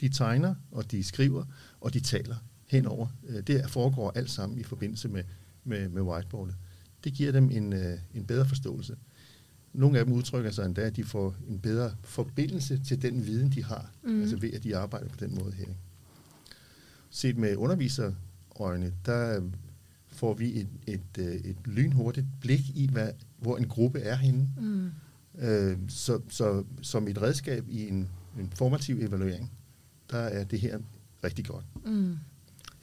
de 0.00 0.08
tegner, 0.08 0.54
og 0.70 0.90
de 0.90 1.04
skriver, 1.04 1.44
og 1.80 1.94
de 1.94 2.00
taler 2.00 2.36
henover. 2.66 3.06
Øh, 3.28 3.42
det 3.42 3.70
foregår 3.70 4.12
alt 4.14 4.30
sammen 4.30 4.58
i 4.58 4.62
forbindelse 4.62 5.08
med, 5.08 5.24
med, 5.64 5.88
med 5.88 6.02
whiteboardet. 6.02 6.54
Det 7.04 7.12
giver 7.12 7.32
dem 7.32 7.50
en, 7.50 7.72
øh, 7.72 7.98
en 8.14 8.24
bedre 8.24 8.46
forståelse. 8.46 8.96
Nogle 9.72 9.98
af 9.98 10.04
dem 10.04 10.14
udtrykker 10.14 10.50
sig 10.50 10.66
endda, 10.66 10.80
at 10.80 10.96
de 10.96 11.04
får 11.04 11.34
en 11.48 11.58
bedre 11.58 11.92
forbindelse 12.02 12.80
til 12.84 13.02
den 13.02 13.26
viden, 13.26 13.52
de 13.52 13.64
har, 13.64 13.90
mm. 14.02 14.20
altså 14.20 14.36
ved, 14.36 14.52
at 14.52 14.64
de 14.64 14.76
arbejder 14.76 15.08
på 15.08 15.16
den 15.20 15.34
måde 15.34 15.52
her. 15.52 15.66
Set 17.10 17.36
med 17.36 17.56
underviserøjne, 17.56 18.92
der 19.06 19.42
får 20.08 20.34
vi 20.34 20.60
et, 20.60 20.68
et, 20.86 21.00
et, 21.18 21.24
øh, 21.24 21.34
et 21.34 21.56
lynhurtigt 21.64 22.26
blik 22.40 22.70
i, 22.74 22.88
hvad, 22.92 23.10
hvor 23.38 23.56
en 23.56 23.68
gruppe 23.68 23.98
er 23.98 24.16
henne. 24.16 24.48
Mm. 24.60 24.90
Øh, 25.38 25.78
så, 25.88 26.20
så 26.28 26.64
som 26.82 27.08
et 27.08 27.22
redskab 27.22 27.64
i 27.68 27.88
en, 27.88 28.08
en 28.38 28.50
formativ 28.54 28.98
evaluering, 29.00 29.52
der 30.10 30.18
er 30.18 30.44
det 30.44 30.60
her 30.60 30.78
rigtig 31.24 31.44
godt. 31.44 31.64
Mm. 31.86 32.16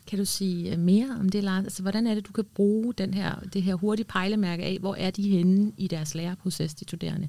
Kan 0.08 0.20
du 0.20 0.26
sige 0.26 0.72
øh, 0.72 0.80
mere 0.80 1.18
om 1.20 1.30
det, 1.30 1.44
Lars? 1.44 1.64
Altså, 1.64 1.82
hvordan 1.82 2.08
er 2.08 2.16
det, 2.16 2.28
du 2.28 2.32
kan 2.32 2.46
bruge 2.56 2.94
den 2.94 3.14
her, 3.14 3.40
det 3.54 3.64
her 3.64 3.76
hurtige 3.76 4.06
pejlemærke 4.06 4.64
af, 4.64 4.78
hvor 4.80 4.96
er 4.96 5.12
de 5.12 5.30
henne 5.30 5.72
i 5.78 5.88
deres 5.88 6.16
læreproces, 6.16 6.74
de 6.74 6.84
studerende? 6.84 7.28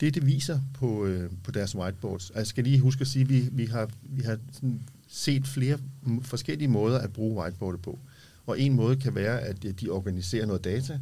Det, 0.00 0.14
det 0.14 0.26
viser 0.26 0.60
på, 0.74 1.06
øh, 1.06 1.30
på 1.44 1.50
deres 1.50 1.74
whiteboards. 1.74 2.32
Jeg 2.34 2.46
skal 2.46 2.64
lige 2.64 2.80
huske 2.80 3.00
at 3.00 3.06
sige, 3.06 3.22
at 3.22 3.28
vi, 3.28 3.48
vi 3.52 3.66
har, 3.66 3.90
vi 4.02 4.22
har 4.22 4.38
sådan 4.52 4.80
set 5.08 5.46
flere 5.46 5.78
forskellige 6.22 6.68
måder 6.68 6.98
at 6.98 7.12
bruge 7.12 7.42
whiteboardet 7.42 7.82
på. 7.82 7.98
Og 8.46 8.60
en 8.60 8.72
måde 8.72 8.96
kan 8.96 9.14
være, 9.14 9.40
at 9.40 9.62
de 9.80 9.88
organiserer 9.88 10.46
noget 10.46 10.64
data, 10.64 11.00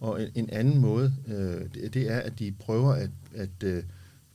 og 0.00 0.22
en, 0.22 0.28
en 0.34 0.50
anden 0.50 0.78
måde, 0.78 1.14
øh, 1.26 1.68
det, 1.74 1.94
det 1.94 2.10
er, 2.10 2.18
at 2.18 2.38
de 2.38 2.52
prøver 2.52 2.92
at, 2.92 3.10
at 3.34 3.62
øh, 3.64 3.82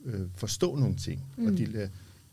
øh 0.04 0.20
forstå 0.34 0.76
nogle 0.76 0.96
ting. 0.96 1.24
Mm. 1.36 1.46
Og 1.46 1.58
de, 1.58 1.88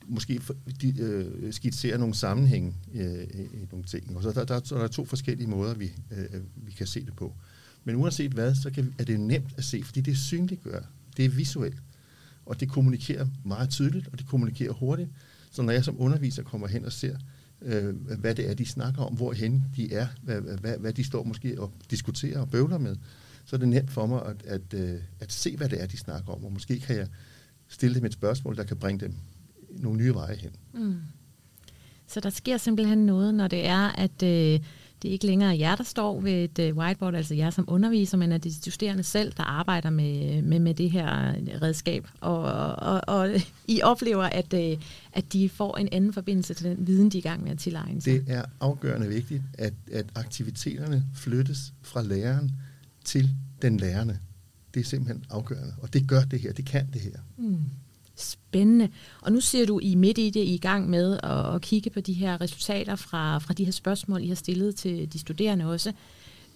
måske 0.08 0.42
de, 0.82 1.02
øh, 1.02 1.54
skitsere 1.54 1.98
nogle 1.98 2.16
sammenhænge 2.16 2.74
øh, 2.94 3.24
i 3.24 3.68
nogle 3.72 3.86
ting. 3.86 4.18
Og 4.18 4.24
så 4.24 4.32
der, 4.32 4.46
der, 4.46 4.60
der 4.60 4.84
er 4.84 4.88
to 4.88 5.06
forskellige 5.06 5.48
måder, 5.48 5.74
vi, 5.74 5.92
øh, 6.12 6.42
vi 6.56 6.72
kan 6.72 6.88
se 6.88 7.06
det 7.06 7.16
på. 7.16 7.34
Men 7.84 7.96
uanset 7.96 8.32
hvad, 8.32 8.56
så 8.56 8.70
kan, 8.70 8.94
er 9.00 9.04
det 9.04 9.20
nemt 9.20 9.54
at 9.58 9.64
se, 9.64 9.84
fordi 9.84 10.02
det 10.02 10.18
synliggør. 10.18 10.82
Det 11.18 11.26
er 11.26 11.30
visuelt. 11.30 11.78
Og 12.46 12.60
det 12.60 12.70
kommunikerer 12.70 13.28
meget 13.46 13.70
tydeligt, 13.70 14.08
og 14.08 14.20
det 14.20 14.28
kommunikerer 14.28 14.74
hurtigt. 14.74 15.10
Så 15.52 15.62
når 15.62 15.72
jeg 15.72 15.84
som 15.84 16.02
underviser 16.02 16.44
kommer 16.44 16.68
hen 16.68 16.86
og 16.86 16.92
ser, 16.92 17.18
øh, 17.62 17.96
hvad 17.96 18.36
det 18.36 18.50
er, 18.50 18.54
de 18.54 18.66
snakker 18.66 19.02
om, 19.02 19.16
hvorhen 19.16 19.64
de 19.76 19.94
er, 19.94 20.08
hvad, 20.22 20.42
hvad, 20.42 20.78
hvad 20.78 20.94
de 20.94 21.04
står 21.04 21.24
måske 21.24 21.62
og 21.62 21.74
diskuterer 21.92 22.40
og 22.40 22.50
bøvler 22.50 22.78
med, 22.78 22.96
så 23.46 23.56
er 23.56 23.60
det 23.60 23.68
nemt 23.68 23.92
for 23.92 24.06
mig 24.06 24.26
at, 24.26 24.44
at, 24.46 24.74
at, 24.74 25.02
at 25.20 25.32
se, 25.32 25.58
hvad 25.58 25.70
det 25.70 25.82
er, 25.82 25.86
de 25.86 25.98
snakker 25.98 26.34
om. 26.34 26.46
Og 26.46 26.52
måske 26.54 26.80
kan 26.80 26.96
jeg 26.96 27.08
stille 27.68 27.96
dem 27.96 28.06
et 28.06 28.14
spørgsmål, 28.14 28.58
der 28.58 28.64
kan 28.64 28.78
bringe 28.78 29.06
dem 29.06 29.14
nogle 29.80 29.98
nye 29.98 30.14
veje 30.14 30.36
hen. 30.36 30.52
Mm. 30.74 30.96
Så 32.08 32.20
der 32.20 32.30
sker 32.30 32.58
simpelthen 32.58 33.06
noget, 33.06 33.36
når 33.36 33.48
det 33.48 33.68
er, 33.68 33.88
at 33.88 34.24
øh, 34.24 34.60
det 35.02 35.08
er 35.08 35.12
ikke 35.12 35.26
længere 35.26 35.50
er 35.50 35.58
jer, 35.58 35.76
der 35.76 35.84
står 35.84 36.22
ved 36.22 36.32
et 36.32 36.60
øh, 36.60 36.78
whiteboard, 36.78 37.16
altså 37.16 37.36
jer 37.36 37.50
som 37.50 37.66
underviser, 37.68 38.18
men 38.18 38.32
at 38.32 38.44
det 38.44 38.50
er 38.50 38.54
de 38.54 38.72
studerende 38.72 39.04
selv, 39.04 39.34
der 39.38 39.44
arbejder 39.44 39.90
med, 39.90 40.42
med, 40.42 40.60
med 40.60 40.74
det 40.74 40.92
her 40.92 41.34
redskab. 41.62 42.08
Og, 42.22 42.42
og, 42.76 43.02
og 43.08 43.30
I 43.68 43.82
oplever, 43.82 44.24
at, 44.24 44.54
øh, 44.54 44.78
at 45.14 45.34
de 45.34 45.50
får 45.50 45.78
en 45.78 45.90
anden 45.92 46.14
forbindelse 46.14 46.54
til 46.54 46.66
den 46.66 46.88
viden, 46.88 47.10
de 47.10 47.18
er 47.18 47.20
i 47.20 47.22
gang 47.22 47.44
med 47.44 47.52
at 47.52 47.58
tilegne 47.60 48.02
sig. 48.02 48.14
Det 48.14 48.24
er 48.28 48.46
afgørende 48.60 49.08
vigtigt, 49.08 49.42
at, 49.54 49.74
at 49.92 50.06
aktiviteterne 50.16 51.04
flyttes 51.16 51.74
fra 51.82 52.02
læreren 52.04 52.52
til 53.06 53.30
den 53.62 53.78
lærende. 53.78 54.20
Det 54.74 54.80
er 54.80 54.86
simpelthen 54.86 55.26
afgørende, 55.30 55.74
og 55.82 55.94
det 55.94 56.08
gør 56.08 56.22
det 56.22 56.40
her, 56.40 56.54
det 56.54 56.66
kan 56.66 56.88
det 56.94 57.02
her. 57.02 57.20
Mm. 57.38 57.60
Spændende. 58.18 58.90
Og 59.22 59.32
nu 59.32 59.40
ser 59.42 59.66
du, 59.66 59.80
I 59.80 59.96
midt 59.96 60.18
i 60.18 60.30
det, 60.30 60.40
I 60.40 60.52
er 60.52 60.54
i 60.54 60.58
gang 60.58 60.90
med 60.90 61.20
at, 61.24 61.56
at 61.56 61.62
kigge 61.62 61.90
på 61.90 62.02
de 62.02 62.14
her 62.14 62.42
resultater 62.42 62.96
fra, 62.96 63.38
fra 63.38 63.54
de 63.54 63.66
her 63.66 63.72
spørgsmål, 63.72 64.24
I 64.24 64.28
har 64.28 64.36
stillet 64.36 64.76
til 64.76 65.14
de 65.14 65.20
studerende 65.20 65.66
også. 65.66 65.94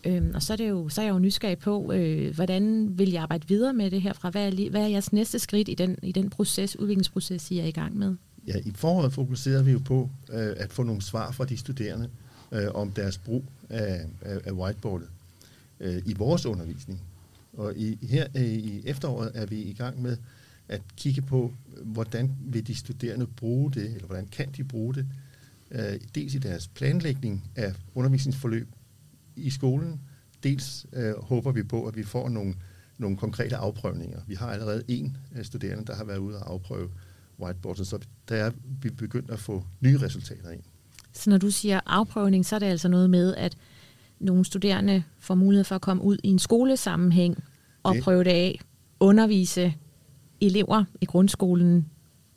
Øhm, 0.05 0.31
og 0.35 0.43
så 0.43 0.53
er, 0.53 0.57
det 0.57 0.69
jo, 0.69 0.89
så 0.89 1.01
er 1.01 1.05
jeg 1.05 1.13
jo 1.13 1.19
nysgerrig 1.19 1.57
på, 1.57 1.93
øh, 1.93 2.35
hvordan 2.35 2.97
vil 2.97 3.11
jeg 3.11 3.21
arbejde 3.21 3.47
videre 3.47 3.73
med 3.73 3.91
det 3.91 4.01
her 4.01 4.13
fra? 4.13 4.29
Hvad 4.29 4.47
er, 4.47 4.69
hvad 4.69 4.81
er 4.81 4.87
jeres 4.87 5.13
næste 5.13 5.39
skridt 5.39 5.69
i 5.69 5.73
den, 5.73 5.97
i 6.03 6.11
den 6.11 6.29
proces, 6.29 6.79
udviklingsproces, 6.79 7.51
I 7.51 7.59
er 7.59 7.65
i 7.65 7.71
gang 7.71 7.97
med? 7.97 8.15
Ja, 8.47 8.57
i 8.65 8.71
foråret 8.75 9.13
fokuserer 9.13 9.63
vi 9.63 9.71
jo 9.71 9.79
på 9.85 10.09
øh, 10.31 10.53
at 10.57 10.73
få 10.73 10.83
nogle 10.83 11.01
svar 11.01 11.31
fra 11.31 11.45
de 11.45 11.57
studerende 11.57 12.09
øh, 12.51 12.67
om 12.73 12.91
deres 12.91 13.17
brug 13.17 13.43
af, 13.69 14.01
af, 14.21 14.39
af 14.45 14.51
whiteboardet 14.51 15.07
øh, 15.79 16.01
i 16.05 16.13
vores 16.13 16.45
undervisning. 16.45 17.01
Og 17.53 17.73
i, 17.75 17.97
her 18.01 18.27
øh, 18.35 18.43
i 18.43 18.81
efteråret 18.85 19.31
er 19.33 19.45
vi 19.45 19.61
i 19.61 19.73
gang 19.73 20.01
med 20.01 20.17
at 20.71 20.81
kigge 20.97 21.21
på, 21.21 21.53
hvordan 21.83 22.31
vil 22.41 22.67
de 22.67 22.75
studerende 22.75 23.27
bruge 23.27 23.71
det, 23.71 23.85
eller 23.85 24.05
hvordan 24.05 24.27
kan 24.27 24.47
de 24.57 24.63
bruge 24.63 24.93
det, 24.93 25.07
øh, 25.71 25.99
dels 26.15 26.35
i 26.35 26.37
deres 26.37 26.67
planlægning 26.67 27.43
af 27.55 27.73
undervisningsforløb 27.95 28.67
i 29.35 29.49
skolen, 29.49 30.01
dels 30.43 30.85
øh, 30.93 31.13
håber 31.23 31.51
vi 31.51 31.63
på, 31.63 31.85
at 31.85 31.95
vi 31.95 32.03
får 32.03 32.29
nogle, 32.29 32.55
nogle 32.97 33.17
konkrete 33.17 33.55
afprøvninger. 33.55 34.19
Vi 34.27 34.35
har 34.35 34.47
allerede 34.47 34.83
en 34.87 35.17
øh, 35.35 35.45
studerende, 35.45 35.85
der 35.85 35.95
har 35.95 36.03
været 36.03 36.17
ude 36.17 36.39
og 36.39 36.51
afprøve 36.51 36.89
whiteboards, 37.39 37.87
så 37.87 37.99
der 38.29 38.35
er 38.35 38.51
vi 38.81 38.89
begyndt 38.89 39.31
at 39.31 39.39
få 39.39 39.63
nye 39.81 39.97
resultater 39.97 40.49
ind. 40.49 40.61
Så 41.13 41.29
når 41.29 41.37
du 41.37 41.51
siger 41.51 41.79
afprøvning, 41.85 42.45
så 42.45 42.55
er 42.55 42.59
det 42.59 42.65
altså 42.65 42.87
noget 42.87 43.09
med, 43.09 43.35
at 43.35 43.57
nogle 44.19 44.45
studerende 44.45 45.03
får 45.19 45.35
mulighed 45.35 45.63
for 45.63 45.75
at 45.75 45.81
komme 45.81 46.03
ud 46.03 46.17
i 46.23 46.27
en 46.27 46.39
skolesammenhæng 46.39 47.43
og 47.83 47.95
det. 47.95 48.03
prøve 48.03 48.23
det 48.23 48.29
af, 48.29 48.59
undervise 48.99 49.73
elever 50.41 50.83
i 51.01 51.05
grundskolen 51.05 51.89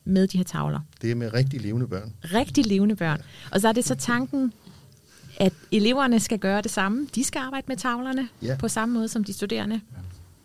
med 0.04 0.26
de 0.26 0.36
her 0.36 0.44
tavler. 0.44 0.80
Det 1.02 1.10
er 1.10 1.14
med 1.14 1.34
rigtig 1.34 1.60
levende 1.60 1.88
børn. 1.88 2.12
Rigtig 2.22 2.66
levende 2.66 2.96
børn. 2.96 3.22
Og 3.50 3.60
så 3.60 3.68
er 3.68 3.72
det 3.72 3.84
så 3.84 3.94
tanken, 3.94 4.52
at 5.40 5.52
eleverne 5.72 6.20
skal 6.20 6.38
gøre 6.38 6.62
det 6.62 6.70
samme. 6.70 7.08
De 7.14 7.24
skal 7.24 7.40
arbejde 7.40 7.64
med 7.68 7.76
tavlerne 7.76 8.28
ja. 8.42 8.56
på 8.56 8.68
samme 8.68 8.94
måde 8.94 9.08
som 9.08 9.24
de 9.24 9.32
studerende. 9.32 9.80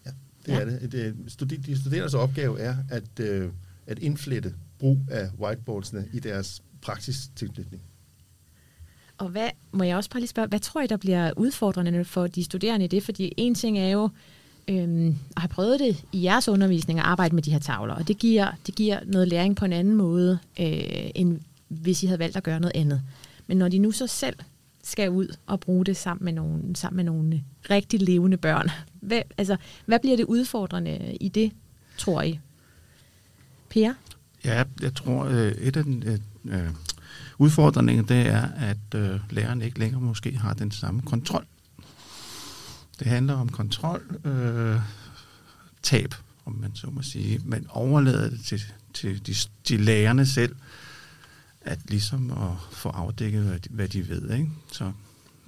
Ja, 0.06 0.12
det 0.46 0.52
ja. 0.52 0.60
er 0.60 0.66
det. 0.66 0.92
det 1.40 1.66
de 1.66 1.80
studerendes 1.80 2.14
opgave 2.14 2.60
er 2.60 2.76
at, 2.90 3.20
øh, 3.20 3.50
at 3.88 4.00
indflette 4.00 4.54
brug 4.80 4.98
af 5.12 5.30
whiteboardsene 5.40 6.06
i 6.14 6.20
deres 6.20 6.62
tilknytning. 7.36 7.82
Og 9.18 9.30
hvad, 9.30 9.50
må 9.72 9.84
jeg 9.84 9.98
også 9.98 10.10
bare 10.10 10.20
lige 10.20 10.30
spørge, 10.30 10.48
hvad 10.48 10.60
tror 10.60 10.82
I, 10.82 10.88
der 10.88 10.98
bliver 10.98 11.32
udfordrende 11.38 12.06
for 12.06 12.28
de 12.28 12.44
studerende 12.44 12.86
i 12.86 12.88
det? 12.88 13.04
Fordi 13.04 13.34
en 13.38 13.56
ting 13.56 13.80
er 13.80 13.90
jo, 13.90 14.10
øhm, 14.70 15.18
og 15.36 15.42
har 15.42 15.48
prøvet 15.48 15.80
det 15.80 16.04
i 16.12 16.24
jeres 16.24 16.48
undervisning 16.48 17.00
at 17.00 17.06
arbejde 17.06 17.36
med 17.36 17.44
de 17.44 17.52
her 17.52 17.60
tavler, 17.60 17.94
og 17.94 18.08
det 18.08 18.18
giver, 18.18 18.52
det 18.66 18.76
giver 18.76 19.00
noget 19.06 19.28
læring 19.28 19.56
på 19.56 19.66
en 19.66 19.74
anden 19.74 19.96
måde, 19.96 20.40
øh, 20.60 21.10
end 21.16 21.40
hvis 21.68 22.04
I 22.04 22.06
havde 22.06 22.20
valgt 22.20 22.38
at 22.38 22.44
gøre 22.44 22.60
noget 22.60 22.76
andet. 22.76 23.02
Men 23.48 23.58
når 23.58 23.70
de 23.70 23.80
nu 23.80 23.92
så 23.92 24.08
selv 24.08 24.36
skal 24.84 25.10
ud 25.10 25.28
og 25.46 25.60
bruge 25.60 25.86
det 25.86 25.98
sammen 25.98 26.26
med 26.26 26.34
nogle, 26.34 26.76
sammen 26.76 26.96
med 26.96 27.04
nogle 27.04 27.44
rigtig 27.70 28.02
levende 28.02 28.38
børn, 28.38 28.70
hvad, 29.02 29.22
altså, 29.38 29.58
hvad 29.86 30.00
bliver 30.00 30.18
det 30.18 30.26
udfordrende 30.26 31.18
i 31.22 31.28
det, 31.28 31.52
tror 31.98 32.22
I? 32.22 32.40
Per? 33.70 33.94
Ja, 34.46 34.64
jeg 34.82 34.96
tror, 34.96 35.26
øh, 35.26 35.52
et 35.52 35.78
af 35.78 35.84
den, 35.84 36.04
øh, 36.06 36.20
øh 36.46 36.70
udfordringen 37.38 38.08
det 38.08 38.28
er, 38.28 38.48
at 38.58 38.96
øh, 38.96 39.20
læreren 39.30 39.62
ikke 39.62 39.80
længere 39.80 40.02
måske 40.02 40.38
har 40.38 40.54
den 40.54 40.72
samme 40.72 41.02
kontrol 41.02 41.46
det 43.00 43.08
handler 43.08 43.34
om 43.34 43.50
kontrol, 43.50 44.20
øh, 44.26 44.80
tab, 45.84 46.16
om 46.46 46.54
man 46.62 46.72
så 46.76 46.88
må 46.88 47.02
sige. 47.02 47.42
Man 47.46 47.66
overlader 47.70 48.30
det 48.30 48.40
til, 48.46 48.62
til 48.94 49.28
de, 49.28 49.34
de 49.70 49.78
lærerne 49.78 50.26
selv, 50.26 50.56
at 51.62 51.80
ligesom 51.88 52.32
at 52.32 52.52
få 52.72 52.90
afdækket, 52.90 53.44
hvad 53.44 53.60
de, 53.60 53.70
hvad 53.70 53.88
de 53.88 54.10
ved. 54.10 54.32
Ikke? 54.32 54.50
Så. 54.72 54.92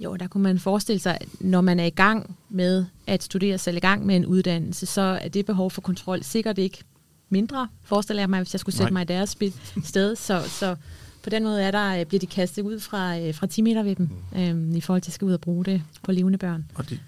Jo, 0.00 0.16
der 0.16 0.26
kunne 0.26 0.42
man 0.42 0.58
forestille 0.58 1.00
sig, 1.00 1.18
når 1.40 1.60
man 1.60 1.80
er 1.80 1.84
i 1.84 1.90
gang 1.90 2.36
med 2.48 2.84
at 3.06 3.22
studere 3.22 3.58
selv 3.58 3.76
i 3.76 3.80
gang 3.80 4.06
med 4.06 4.16
en 4.16 4.26
uddannelse, 4.26 4.86
så 4.86 5.00
er 5.00 5.28
det 5.28 5.46
behov 5.46 5.70
for 5.70 5.80
kontrol 5.80 6.22
sikkert 6.22 6.58
ikke 6.58 6.84
mindre, 7.28 7.68
forestiller 7.84 8.22
jeg 8.22 8.30
mig, 8.30 8.40
hvis 8.40 8.54
jeg 8.54 8.60
skulle 8.60 8.76
sætte 8.76 8.92
Nej. 8.92 9.00
mig 9.00 9.02
i 9.02 9.16
deres 9.16 9.36
sted. 9.84 10.16
Så, 10.16 10.42
så 10.48 10.76
på 11.22 11.30
den 11.30 11.44
måde 11.44 11.62
er 11.62 11.70
der, 11.70 12.04
bliver 12.04 12.20
de 12.20 12.26
kastet 12.26 12.62
ud 12.62 12.80
fra, 12.80 13.18
øh, 13.18 13.34
fra 13.34 13.46
10 13.46 13.62
meter 13.62 13.82
ved 13.82 13.96
dem, 13.96 14.10
mm. 14.32 14.40
øhm, 14.40 14.76
i 14.76 14.80
forhold 14.80 15.02
til 15.02 15.10
at 15.10 15.14
skal 15.14 15.24
ud 15.24 15.32
og 15.32 15.40
bruge 15.40 15.64
det 15.64 15.82
på 16.02 16.12
levende 16.12 16.38
børn. 16.38 16.64
Og 16.74 16.90
det, 16.90 17.00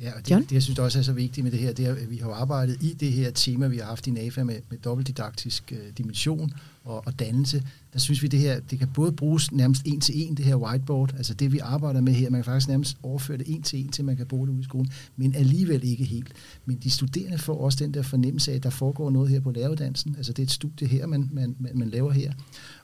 Ja, 0.00 0.12
og 0.16 0.28
det, 0.28 0.38
det, 0.38 0.52
jeg 0.52 0.62
synes 0.62 0.78
også 0.78 0.98
er 0.98 1.02
så 1.02 1.12
vigtigt 1.12 1.44
med 1.44 1.52
det 1.52 1.60
her, 1.60 1.72
det 1.72 1.86
er, 1.86 1.92
at 1.92 2.10
vi 2.10 2.16
har 2.16 2.30
arbejdet 2.30 2.82
i 2.82 2.92
det 3.00 3.12
her 3.12 3.30
tema, 3.30 3.66
vi 3.66 3.78
har 3.78 3.84
haft 3.84 4.06
i 4.06 4.10
NAFA 4.10 4.44
med, 4.44 4.60
med 4.70 4.78
dobbeltdidaktisk 4.78 5.72
øh, 5.72 5.92
dimension 5.98 6.52
og, 6.84 7.06
og 7.06 7.18
dannelse. 7.18 7.62
Der 7.92 7.98
synes 7.98 8.22
vi, 8.22 8.28
det 8.28 8.40
her, 8.40 8.60
det 8.60 8.78
kan 8.78 8.88
både 8.94 9.12
bruges 9.12 9.52
nærmest 9.52 9.82
en 9.84 10.00
til 10.00 10.22
en, 10.22 10.34
det 10.34 10.44
her 10.44 10.56
whiteboard, 10.56 11.14
altså 11.16 11.34
det 11.34 11.52
vi 11.52 11.58
arbejder 11.58 12.00
med 12.00 12.12
her, 12.12 12.30
man 12.30 12.38
kan 12.38 12.44
faktisk 12.44 12.68
nærmest 12.68 12.96
overføre 13.02 13.38
det 13.38 13.46
en 13.48 13.62
til 13.62 13.80
en, 13.80 13.88
til 13.88 14.04
man 14.04 14.16
kan 14.16 14.26
bruge 14.26 14.46
det 14.46 14.52
ude 14.52 14.60
i 14.60 14.64
skolen, 14.64 14.90
men 15.16 15.34
alligevel 15.34 15.84
ikke 15.84 16.04
helt. 16.04 16.32
Men 16.64 16.76
de 16.76 16.90
studerende 16.90 17.38
får 17.38 17.60
også 17.60 17.78
den 17.84 17.94
der 17.94 18.02
fornemmelse 18.02 18.52
af, 18.52 18.56
at 18.56 18.62
der 18.62 18.70
foregår 18.70 19.10
noget 19.10 19.28
her 19.28 19.40
på 19.40 19.50
læreruddannelsen, 19.50 20.14
altså 20.16 20.32
det 20.32 20.42
er 20.42 20.46
et 20.46 20.50
studie 20.50 20.88
her, 20.88 21.06
man, 21.06 21.28
man, 21.32 21.56
man, 21.58 21.72
man 21.74 21.90
laver 21.90 22.12
her, 22.12 22.32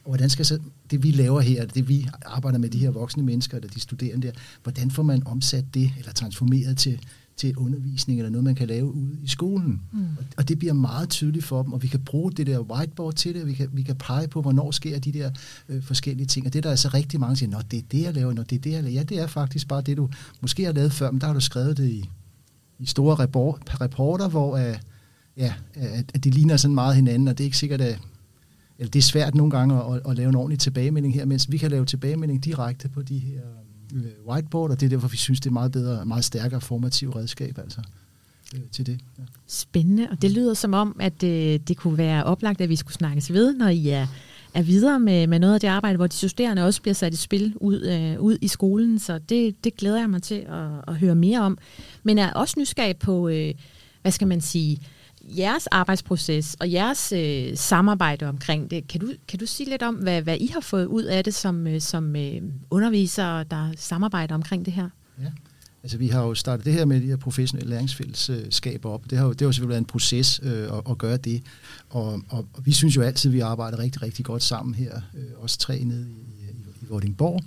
og 0.04 0.10
hvordan 0.10 0.30
skal 0.30 0.44
så 0.46 0.58
det, 0.90 1.02
vi 1.02 1.10
laver 1.10 1.40
her, 1.40 1.66
det 1.66 1.88
vi 1.88 2.08
arbejder 2.26 2.58
med 2.58 2.68
de 2.68 2.78
her 2.78 2.90
voksne 2.90 3.22
mennesker, 3.22 3.56
eller 3.56 3.70
de 3.70 3.80
studerende 3.80 4.26
der, 4.26 4.32
hvordan 4.62 4.90
får 4.90 5.02
man 5.02 5.26
omsat 5.26 5.64
det, 5.74 5.92
eller 5.98 6.12
transformeret 6.12 6.78
til, 6.78 7.00
til 7.36 7.56
undervisning, 7.56 8.20
eller 8.20 8.30
noget, 8.30 8.44
man 8.44 8.54
kan 8.54 8.68
lave 8.68 8.94
ude 8.94 9.18
i 9.22 9.28
skolen. 9.28 9.82
Mm. 9.92 10.06
Og, 10.36 10.48
det 10.48 10.58
bliver 10.58 10.74
meget 10.74 11.08
tydeligt 11.08 11.44
for 11.44 11.62
dem, 11.62 11.72
og 11.72 11.82
vi 11.82 11.88
kan 11.88 12.00
bruge 12.00 12.32
det 12.32 12.46
der 12.46 12.60
whiteboard 12.60 13.14
til 13.14 13.34
det, 13.34 13.42
og 13.42 13.48
vi 13.48 13.54
kan, 13.54 13.68
vi 13.72 13.82
kan 13.82 13.96
pege 13.96 14.28
på, 14.28 14.42
hvornår 14.42 14.70
sker 14.70 14.98
de 14.98 15.12
der 15.12 15.30
øh, 15.68 15.82
forskellige 15.82 16.26
ting. 16.26 16.46
Og 16.46 16.52
det 16.52 16.64
der 16.64 16.70
er 16.70 16.76
så 16.76 16.88
rigtig 16.88 17.20
mange, 17.20 17.30
der 17.30 17.36
siger, 17.36 17.60
det 17.70 17.78
er 17.78 17.82
det, 17.90 18.02
jeg 18.02 18.14
laver, 18.14 18.32
når 18.32 18.42
det 18.42 18.56
er 18.56 18.60
det, 18.60 18.72
jeg 18.72 18.82
laver. 18.82 18.94
Ja, 18.94 19.02
det 19.02 19.18
er 19.18 19.26
faktisk 19.26 19.68
bare 19.68 19.82
det, 19.82 19.96
du 19.96 20.08
måske 20.40 20.64
har 20.64 20.72
lavet 20.72 20.92
før, 20.92 21.10
men 21.10 21.20
der 21.20 21.26
har 21.26 21.34
du 21.34 21.40
skrevet 21.40 21.76
det 21.76 21.88
i, 21.88 22.10
i 22.78 22.86
store 22.86 23.14
rapporter, 23.80 24.28
hvor 24.28 24.56
øh, 24.56 24.76
ja, 25.36 25.54
at, 25.74 26.10
at 26.14 26.24
det 26.24 26.34
ligner 26.34 26.56
sådan 26.56 26.74
meget 26.74 26.96
hinanden, 26.96 27.28
og 27.28 27.38
det 27.38 27.44
er 27.44 27.46
ikke 27.46 27.58
sikkert, 27.58 27.80
at 27.80 28.00
eller 28.78 28.90
det 28.90 28.98
er 28.98 29.02
svært 29.02 29.34
nogle 29.34 29.50
gange 29.50 29.74
at, 29.74 30.00
at 30.08 30.16
lave 30.16 30.28
en 30.28 30.34
ordentlig 30.34 30.58
tilbagemelding 30.58 31.14
her, 31.14 31.24
mens 31.24 31.50
vi 31.50 31.58
kan 31.58 31.70
lave 31.70 31.84
tilbagemelding 31.84 32.44
direkte 32.44 32.88
på 32.88 33.02
de 33.02 33.18
her 33.18 33.40
whiteboard, 34.28 34.70
og 34.70 34.80
det 34.80 34.86
er 34.86 34.90
derfor, 34.90 35.08
vi 35.08 35.16
synes, 35.16 35.40
det 35.40 35.46
er 35.46 35.52
meget 35.52 35.72
bedre, 35.72 36.06
meget 36.06 36.24
stærkere 36.24 36.60
formativ 36.60 37.10
redskab 37.10 37.58
altså, 37.58 37.80
øh, 38.54 38.60
til 38.72 38.86
det. 38.86 39.00
Ja. 39.18 39.22
Spændende, 39.46 40.08
og 40.10 40.22
det 40.22 40.30
lyder 40.30 40.54
som 40.54 40.74
om, 40.74 40.96
at 41.00 41.22
øh, 41.22 41.60
det 41.68 41.76
kunne 41.76 41.98
være 41.98 42.24
oplagt, 42.24 42.60
at 42.60 42.68
vi 42.68 42.76
skulle 42.76 42.94
snakkes 42.94 43.32
ved, 43.32 43.54
når 43.54 43.68
I 43.68 43.88
er, 43.88 44.06
er 44.54 44.62
videre 44.62 45.00
med, 45.00 45.26
med 45.26 45.38
noget 45.38 45.54
af 45.54 45.60
det 45.60 45.68
arbejde, 45.68 45.96
hvor 45.96 46.06
de 46.06 46.16
studerende 46.16 46.64
også 46.64 46.82
bliver 46.82 46.94
sat 46.94 47.12
i 47.12 47.16
spil 47.16 47.54
ud, 47.60 47.80
øh, 47.80 48.20
ud 48.20 48.38
i 48.40 48.48
skolen, 48.48 48.98
så 48.98 49.18
det, 49.18 49.64
det 49.64 49.76
glæder 49.76 49.98
jeg 49.98 50.10
mig 50.10 50.22
til 50.22 50.34
at, 50.48 50.70
at 50.88 50.96
høre 50.96 51.14
mere 51.14 51.40
om. 51.40 51.58
Men 52.02 52.18
er 52.18 52.32
også 52.32 52.54
nysgerrig 52.58 52.96
på, 52.96 53.28
øh, 53.28 53.54
hvad 54.02 54.12
skal 54.12 54.28
man 54.28 54.40
sige, 54.40 54.80
jeres 55.28 55.66
arbejdsproces 55.66 56.56
og 56.60 56.72
jeres 56.72 57.12
øh, 57.12 57.56
samarbejde 57.56 58.26
omkring 58.26 58.70
det. 58.70 58.88
Kan 58.88 59.00
du, 59.00 59.06
kan 59.28 59.38
du 59.38 59.46
sige 59.46 59.70
lidt 59.70 59.82
om, 59.82 59.94
hvad, 59.94 60.22
hvad 60.22 60.36
I 60.40 60.46
har 60.46 60.60
fået 60.60 60.86
ud 60.86 61.02
af 61.02 61.24
det 61.24 61.34
som, 61.34 61.66
øh, 61.66 61.80
som 61.80 62.16
øh, 62.16 62.42
undervisere, 62.70 63.44
der 63.44 63.72
samarbejder 63.76 64.34
omkring 64.34 64.64
det 64.64 64.72
her? 64.72 64.88
Ja. 65.22 65.30
Altså 65.82 65.98
vi 65.98 66.08
har 66.08 66.22
jo 66.22 66.34
startet 66.34 66.64
det 66.64 66.72
her 66.72 66.84
med 66.84 67.00
de 67.00 67.06
her 67.06 67.16
professionelle 67.16 67.70
læringsfællesskaber 67.70 68.90
op. 68.90 69.10
Det 69.10 69.18
har 69.18 69.24
jo, 69.24 69.32
det 69.32 69.40
har 69.40 69.46
jo 69.46 69.52
selvfølgelig 69.52 69.70
været 69.70 69.80
en 69.80 69.84
proces 69.84 70.40
øh, 70.42 70.62
at, 70.62 70.82
at 70.90 70.98
gøre 70.98 71.16
det. 71.16 71.42
Og, 71.90 72.12
og, 72.28 72.46
og 72.52 72.66
vi 72.66 72.72
synes 72.72 72.96
jo 72.96 73.02
altid, 73.02 73.30
at 73.30 73.34
vi 73.34 73.40
arbejder 73.40 73.78
rigtig, 73.78 74.02
rigtig 74.02 74.24
godt 74.24 74.42
sammen 74.42 74.74
her, 74.74 75.00
øh, 75.16 75.44
os 75.44 75.56
tre 75.56 75.84
nede 75.84 76.06
i, 76.10 76.42
i, 76.42 76.50
i 76.82 76.86
Vordingborg, 76.88 77.40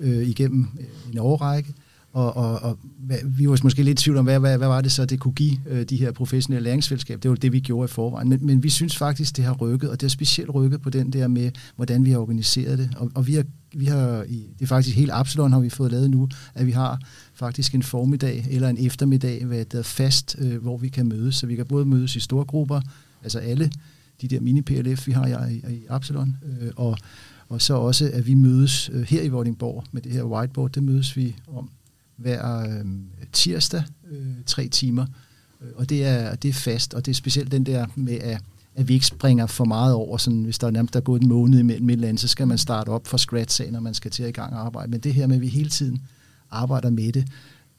øh, 0.00 0.28
igennem 0.28 0.68
øh, 0.80 1.12
en 1.12 1.18
årrække. 1.18 1.74
Og, 2.12 2.36
og, 2.36 2.62
og 2.62 2.78
vi 3.24 3.48
var 3.48 3.58
måske 3.62 3.82
lidt 3.82 4.00
i 4.00 4.04
tvivl 4.04 4.16
om, 4.16 4.24
hvad, 4.24 4.40
hvad, 4.40 4.58
hvad 4.58 4.68
var 4.68 4.80
det 4.80 4.92
så, 4.92 5.04
det 5.04 5.20
kunne 5.20 5.34
give 5.34 5.58
øh, 5.66 5.84
de 5.84 5.96
her 5.96 6.12
professionelle 6.12 6.64
læringsfællesskaber. 6.64 7.20
Det 7.20 7.30
var 7.30 7.36
det, 7.36 7.52
vi 7.52 7.60
gjorde 7.60 7.84
i 7.84 7.88
forvejen. 7.88 8.28
Men, 8.28 8.46
men 8.46 8.62
vi 8.62 8.70
synes 8.70 8.96
faktisk, 8.96 9.36
det 9.36 9.44
har 9.44 9.52
rykket, 9.52 9.90
og 9.90 10.00
det 10.00 10.02
har 10.02 10.10
specielt 10.10 10.54
rykket 10.54 10.82
på 10.82 10.90
den 10.90 11.12
der 11.12 11.28
med, 11.28 11.50
hvordan 11.76 12.04
vi 12.04 12.10
har 12.10 12.18
organiseret 12.18 12.78
det. 12.78 12.90
Og, 12.96 13.10
og 13.14 13.26
vi 13.26 13.34
har, 13.34 13.44
vi 13.74 13.84
har 13.84 14.22
i, 14.22 14.46
det 14.58 14.62
er 14.62 14.66
faktisk 14.66 14.96
helt 14.96 15.10
Absalon 15.12 15.52
har 15.52 15.60
vi 15.60 15.68
fået 15.68 15.90
lavet 15.92 16.10
nu, 16.10 16.28
at 16.54 16.66
vi 16.66 16.72
har 16.72 17.00
faktisk 17.34 17.74
en 17.74 17.82
formiddag 17.82 18.46
eller 18.50 18.68
en 18.68 18.86
eftermiddag, 18.86 19.44
hvad 19.44 19.64
der 19.64 19.78
er 19.78 19.82
fast, 19.82 20.36
øh, 20.38 20.62
hvor 20.62 20.76
vi 20.76 20.88
kan 20.88 21.08
mødes. 21.08 21.36
Så 21.36 21.46
vi 21.46 21.56
kan 21.56 21.66
både 21.66 21.84
mødes 21.84 22.16
i 22.16 22.20
store 22.20 22.44
grupper, 22.44 22.80
altså 23.22 23.38
alle 23.38 23.72
de 24.22 24.28
der 24.28 24.40
mini-PLF, 24.40 25.06
vi 25.06 25.12
har 25.12 25.46
i, 25.46 25.54
i 25.54 25.86
Absalon, 25.88 26.36
øh, 26.60 26.70
og, 26.76 26.98
og 27.48 27.62
så 27.62 27.74
også, 27.74 28.10
at 28.12 28.26
vi 28.26 28.34
mødes 28.34 28.90
øh, 28.92 29.02
her 29.02 29.22
i 29.22 29.28
Vordingborg 29.28 29.84
med 29.92 30.02
det 30.02 30.12
her 30.12 30.22
whiteboard, 30.22 30.70
det 30.70 30.82
mødes 30.82 31.16
vi 31.16 31.36
om 31.46 31.70
hver 32.22 32.58
øh, 32.58 32.84
tirsdag, 33.32 33.82
øh, 34.10 34.26
tre 34.46 34.68
timer. 34.68 35.06
Øh, 35.60 35.68
og 35.74 35.88
det 35.88 36.04
er, 36.04 36.34
det 36.34 36.48
er 36.48 36.52
fast, 36.52 36.94
og 36.94 37.06
det 37.06 37.12
er 37.12 37.14
specielt 37.14 37.52
den 37.52 37.66
der 37.66 37.86
med, 37.94 38.18
at, 38.18 38.40
at 38.74 38.88
vi 38.88 38.94
ikke 38.94 39.06
springer 39.06 39.46
for 39.46 39.64
meget 39.64 39.94
over, 39.94 40.16
sådan, 40.16 40.42
hvis 40.42 40.58
der 40.58 40.66
er 40.66 40.70
nærmest 40.70 40.94
der 40.94 41.00
er 41.00 41.04
gået 41.04 41.22
en 41.22 41.28
måned 41.28 41.58
imellem 41.58 41.88
et 41.88 41.92
eller 41.92 42.08
andet, 42.08 42.20
så 42.20 42.28
skal 42.28 42.48
man 42.48 42.58
starte 42.58 42.88
op 42.88 43.06
fra 43.06 43.18
scratch 43.18 43.62
af, 43.62 43.72
når 43.72 43.80
man 43.80 43.94
skal 43.94 44.10
til 44.10 44.22
at 44.22 44.28
i 44.28 44.32
gang 44.32 44.54
og 44.54 44.60
arbejde. 44.60 44.90
Men 44.90 45.00
det 45.00 45.14
her 45.14 45.26
med, 45.26 45.36
at 45.36 45.42
vi 45.42 45.48
hele 45.48 45.70
tiden 45.70 46.02
arbejder 46.50 46.90
med 46.90 47.12
det, 47.12 47.26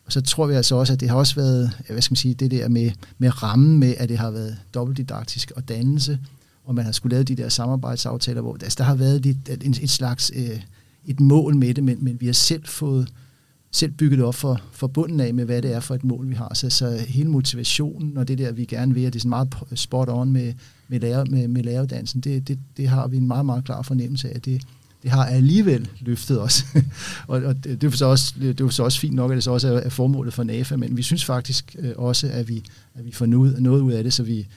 og 0.05 0.11
så 0.11 0.21
tror 0.21 0.47
vi 0.47 0.53
altså 0.53 0.75
også, 0.75 0.93
at 0.93 0.99
det 0.99 1.09
har 1.09 1.15
også 1.15 1.35
været, 1.35 1.71
hvad 1.89 2.01
skal 2.01 2.11
man 2.11 2.15
sige, 2.15 2.33
det 2.33 2.51
der 2.51 2.67
med, 2.67 2.91
med 3.17 3.43
rammen 3.43 3.77
med, 3.79 3.95
at 3.97 4.09
det 4.09 4.17
har 4.17 4.31
været 4.31 4.57
dobbeltdidaktisk 4.73 5.51
og 5.55 5.69
dannelse, 5.69 6.19
og 6.65 6.75
man 6.75 6.85
har 6.85 6.91
skulle 6.91 7.13
lave 7.15 7.23
de 7.23 7.35
der 7.35 7.49
samarbejdsaftaler, 7.49 8.41
hvor 8.41 8.53
altså, 8.53 8.75
der 8.77 8.83
har 8.83 8.95
været 8.95 9.21
lidt, 9.21 9.49
et, 9.49 9.83
et 9.83 9.89
slags 9.89 10.31
øh, 10.35 10.59
et 11.05 11.19
mål 11.19 11.55
med 11.55 11.73
det, 11.73 11.83
men, 11.83 11.97
men 12.01 12.21
vi 12.21 12.25
har 12.25 12.33
selv 12.33 12.65
fået 12.65 13.13
selv 13.73 13.91
bygget 13.91 14.23
op 14.23 14.35
for, 14.35 14.61
for 14.71 14.87
bunden 14.87 15.19
af 15.19 15.33
med, 15.33 15.45
hvad 15.45 15.61
det 15.61 15.73
er 15.73 15.79
for 15.79 15.95
et 15.95 16.03
mål, 16.03 16.29
vi 16.29 16.35
har. 16.35 16.53
Så, 16.53 16.69
så 16.69 17.05
hele 17.07 17.29
motivationen 17.29 18.17
og 18.17 18.27
det 18.27 18.37
der, 18.37 18.51
vi 18.51 18.65
gerne 18.65 18.93
vil, 18.93 19.05
at 19.05 19.13
det 19.13 19.19
er 19.19 19.21
sådan 19.21 19.29
meget 19.29 19.55
spot 19.75 20.09
on 20.09 20.31
med, 20.31 20.53
med, 20.87 20.99
lærer, 20.99 21.25
med, 21.25 21.47
med 21.47 21.63
læreruddannelsen, 21.63 22.21
det, 22.21 22.47
det, 22.47 22.59
det 22.77 22.87
har 22.87 23.07
vi 23.07 23.17
en 23.17 23.27
meget, 23.27 23.45
meget 23.45 23.65
klar 23.65 23.81
fornemmelse 23.81 24.29
af, 24.29 24.35
at 24.35 24.45
det, 24.45 24.61
det 25.03 25.11
har 25.11 25.25
alligevel 25.25 25.89
løftet 25.99 26.41
os. 26.41 26.65
og, 27.27 27.41
og 27.43 27.63
det, 27.63 27.81
det, 27.81 27.93
er 27.93 27.97
så 27.97 28.05
også, 28.05 28.33
det 28.39 28.61
er 28.61 28.69
så 28.69 28.83
også 28.83 28.99
fint 28.99 29.15
nok, 29.15 29.31
at 29.31 29.35
det 29.35 29.43
så 29.43 29.51
også 29.51 29.73
er, 29.73 29.89
formålet 29.89 30.33
for 30.33 30.43
NAFA, 30.43 30.75
men 30.75 30.97
vi 30.97 31.01
synes 31.01 31.25
faktisk 31.25 31.75
øh, 31.79 31.91
også, 31.95 32.27
at 32.27 32.47
vi, 32.47 32.63
at 32.95 33.05
vi 33.05 33.11
får 33.11 33.25
noget, 33.25 33.61
noget 33.61 33.81
ud 33.81 33.91
af 33.91 34.03
det, 34.03 34.13
så 34.13 34.23
vi, 34.23 34.47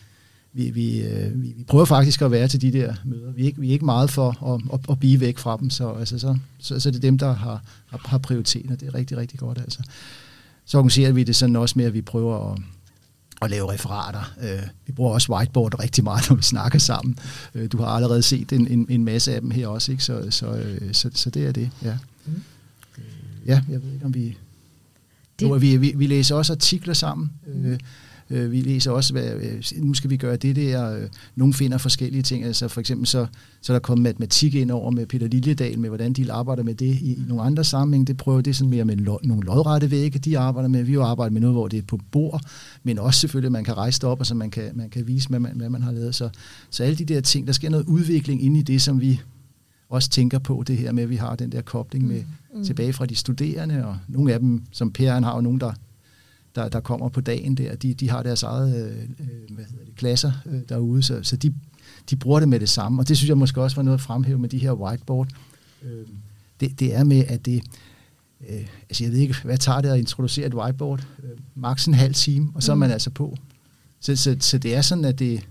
vi, 0.57 0.71
vi, 0.71 1.01
øh, 1.01 1.43
vi, 1.43 1.55
vi 1.57 1.65
prøver 1.65 1.85
faktisk 1.85 2.23
at 2.23 2.31
være 2.31 2.49
til 2.49 2.61
de 2.61 2.73
der 2.73 2.95
møder. 3.05 3.33
Vi 3.33 3.43
er 3.43 3.47
ikke, 3.47 3.61
vi 3.61 3.69
er 3.69 3.73
ikke 3.73 3.85
meget 3.85 4.11
for 4.11 4.55
at, 4.55 4.61
at, 4.73 4.81
at 4.91 4.99
blive 4.99 5.21
væk 5.21 5.39
fra 5.39 5.57
dem, 5.57 5.71
så, 5.71 5.93
altså, 5.93 6.19
så, 6.19 6.39
så, 6.59 6.81
så 6.81 6.91
det 6.91 6.97
er 6.97 7.01
dem, 7.01 7.19
der 7.19 7.35
har, 7.35 7.63
har, 7.87 8.01
har 8.05 8.19
prioriteter. 8.19 8.77
Det 8.77 8.89
er 8.89 8.95
rigtig, 8.95 9.17
rigtig 9.17 9.39
godt. 9.39 9.59
Altså. 9.59 9.83
Så 10.65 10.79
organiserer 10.79 11.13
vi 11.13 11.25
det 11.25 11.37
sådan 11.37 11.57
også 11.57 11.75
med, 11.77 11.85
at 11.85 11.95
vi 11.95 12.03
prøver 12.03 12.53
at, 12.53 12.59
at 13.43 13.51
lave 13.51 13.73
referater. 13.73 14.33
Øh, 14.43 14.63
vi 14.87 14.93
bruger 14.93 15.13
også 15.13 15.33
whiteboard 15.33 15.81
rigtig 15.83 16.05
meget, 16.05 16.31
når 16.31 16.37
vi 16.37 16.43
snakker 16.43 16.79
sammen. 16.79 17.19
Øh, 17.55 17.69
du 17.73 17.79
har 17.79 17.87
allerede 17.87 18.23
set 18.23 18.53
en, 18.53 18.67
en, 18.67 18.87
en 18.89 19.05
masse 19.05 19.35
af 19.35 19.41
dem 19.41 19.51
her 19.51 19.69
også, 19.69 19.93
ikke? 19.93 20.05
Så, 20.05 20.27
så, 20.31 20.47
øh, 20.47 20.93
så, 20.93 21.11
så 21.15 21.31
det 21.31 21.47
er 21.47 21.53
det, 21.53 21.71
ja. 21.83 21.99
Mm. 22.27 22.43
Ja, 23.47 23.63
jeg 23.69 23.83
ved 23.83 23.93
ikke, 23.93 24.05
om 24.05 24.15
vi... 24.15 24.37
Det... 25.41 25.47
Jo, 25.47 25.53
vi, 25.53 25.77
vi, 25.77 25.93
vi 25.97 26.07
læser 26.07 26.35
også 26.35 26.53
artikler 26.53 26.95
sammen. 26.95 27.33
Mm. 27.47 27.79
Øh, 28.31 28.53
vi 28.53 28.61
læser 28.61 28.91
også, 28.91 29.13
hvad, 29.13 29.25
øh, 29.25 29.63
nu 29.77 29.95
skal 29.95 30.11
vi 30.11 30.17
gøre 30.17 30.37
det 30.37 30.57
der. 30.57 30.97
Øh, 30.97 31.09
nogle 31.37 31.55
finder 31.55 31.79
forskellige 31.79 32.23
ting. 32.23 32.45
Altså 32.45 32.69
for 32.69 32.81
eksempel 32.81 33.07
så, 33.07 33.27
så 33.63 33.73
er 33.73 33.75
der 33.75 33.81
kommet 33.81 34.03
matematik 34.03 34.55
ind 34.55 34.71
over 34.71 34.91
med 34.91 35.07
Peter 35.07 35.27
Liljedal, 35.27 35.79
med 35.79 35.89
hvordan 35.89 36.13
de 36.13 36.33
arbejder 36.33 36.63
med 36.63 36.75
det 36.75 36.87
i, 36.87 37.13
i 37.13 37.25
nogle 37.29 37.43
andre 37.43 37.65
sammenhæng. 37.65 38.07
Det 38.07 38.17
prøver 38.17 38.41
det 38.41 38.57
sådan 38.57 38.71
mere 38.71 38.85
med 38.85 38.97
lo, 38.97 39.19
nogle 39.25 39.43
lodrette 39.43 39.91
vægge, 39.91 40.19
de 40.19 40.39
arbejder 40.39 40.69
med. 40.69 40.83
Vi 40.83 40.93
har 40.93 41.03
arbejdet 41.03 41.33
med 41.33 41.41
noget, 41.41 41.55
hvor 41.55 41.69
det 41.69 41.79
er 41.79 41.83
på 41.83 41.99
bord, 42.11 42.41
men 42.83 42.99
også 42.99 43.21
selvfølgelig, 43.21 43.49
at 43.49 43.53
man 43.53 43.65
kan 43.65 43.77
rejse 43.77 44.01
det 44.01 44.09
op, 44.09 44.21
og 44.21 44.27
så 44.27 44.35
man 44.35 44.51
kan, 44.51 44.71
man 44.75 44.91
kan 44.91 45.07
vise, 45.07 45.29
hvad 45.29 45.41
man, 45.41 45.53
hvad 45.57 45.69
man 45.69 45.83
har 45.83 45.93
lavet. 45.93 46.15
Så, 46.15 46.29
så 46.71 46.85
alle 46.85 46.97
de 46.97 47.05
der 47.05 47.21
ting, 47.21 47.47
der 47.47 47.53
sker 47.53 47.71
noget 47.71 47.87
udvikling 47.87 48.43
ind 48.43 48.57
i 48.57 48.63
det, 48.63 48.83
som 48.83 49.01
vi 49.01 49.21
også 49.89 50.11
tænker 50.11 50.39
på, 50.39 50.65
det 50.67 50.77
her 50.77 50.93
med, 50.93 51.03
at 51.03 51.11
vi 51.11 51.17
har 51.17 51.37
den 51.37 51.53
der 51.53 51.61
kobling 51.61 52.07
med 52.07 52.23
mm. 52.55 52.65
tilbage 52.65 52.93
fra 52.93 53.07
de 53.07 53.15
studerende, 53.15 53.87
og 53.87 53.97
nogle 54.09 54.33
af 54.33 54.41
dem, 54.41 54.63
som 54.73 54.93
Per 54.93 55.13
han 55.13 55.23
har 55.23 55.35
jo 55.35 55.41
nogen, 55.41 55.61
der 55.61 55.73
der, 56.57 56.69
der 56.69 56.81
kommer 56.81 57.09
på 57.09 57.21
dagen 57.21 57.55
der, 57.55 57.77
de, 57.77 57.95
de 57.95 58.11
har 58.11 58.23
deres 58.23 58.43
eget 58.43 58.77
øh, 58.77 59.03
øh, 59.21 59.55
hvad 59.55 59.65
hedder 59.65 59.85
det, 59.85 59.97
klasser 59.97 60.33
øh, 60.47 60.61
derude, 60.69 61.03
så, 61.03 61.23
så 61.23 61.37
de, 61.37 61.55
de 62.11 62.17
bruger 62.17 62.41
det 62.41 62.49
med 62.49 62.61
det 62.61 62.69
samme. 62.69 63.03
Og 63.03 63.09
det 63.09 63.17
synes 63.17 63.29
jeg 63.29 63.39
måske 63.39 63.63
også 63.63 63.77
var 63.77 63.83
noget 63.83 63.99
at 63.99 64.03
fremhæve 64.03 64.39
med 64.39 64.49
de 64.49 64.59
her 64.59 64.73
whiteboard. 64.73 65.29
Øh, 65.83 66.07
det, 66.61 66.81
det 66.81 66.95
er 66.95 67.05
med, 67.05 67.25
at 67.29 67.47
det, 67.47 67.63
øh, 68.51 68.67
altså 68.89 69.05
jeg 69.05 69.13
ved 69.13 69.19
ikke, 69.19 69.37
hvad 69.45 69.59
tager 69.59 69.81
det 69.81 69.89
at 69.89 69.99
introducere 69.99 70.47
et 70.47 70.55
whiteboard? 70.55 71.07
Øh, 71.23 71.31
max 71.55 71.87
en 71.87 71.95
halv 71.95 72.15
time, 72.15 72.49
og 72.55 72.63
så 72.63 72.73
er 72.73 72.77
man 72.77 72.89
mm. 72.89 72.93
altså 72.93 73.11
på. 73.11 73.37
Så, 74.01 74.17
så, 74.17 74.37
så 74.41 74.59
det 74.59 74.75
er 74.75 74.83
sådan, 74.83 75.05
at 75.05 75.19
det, 75.19 75.47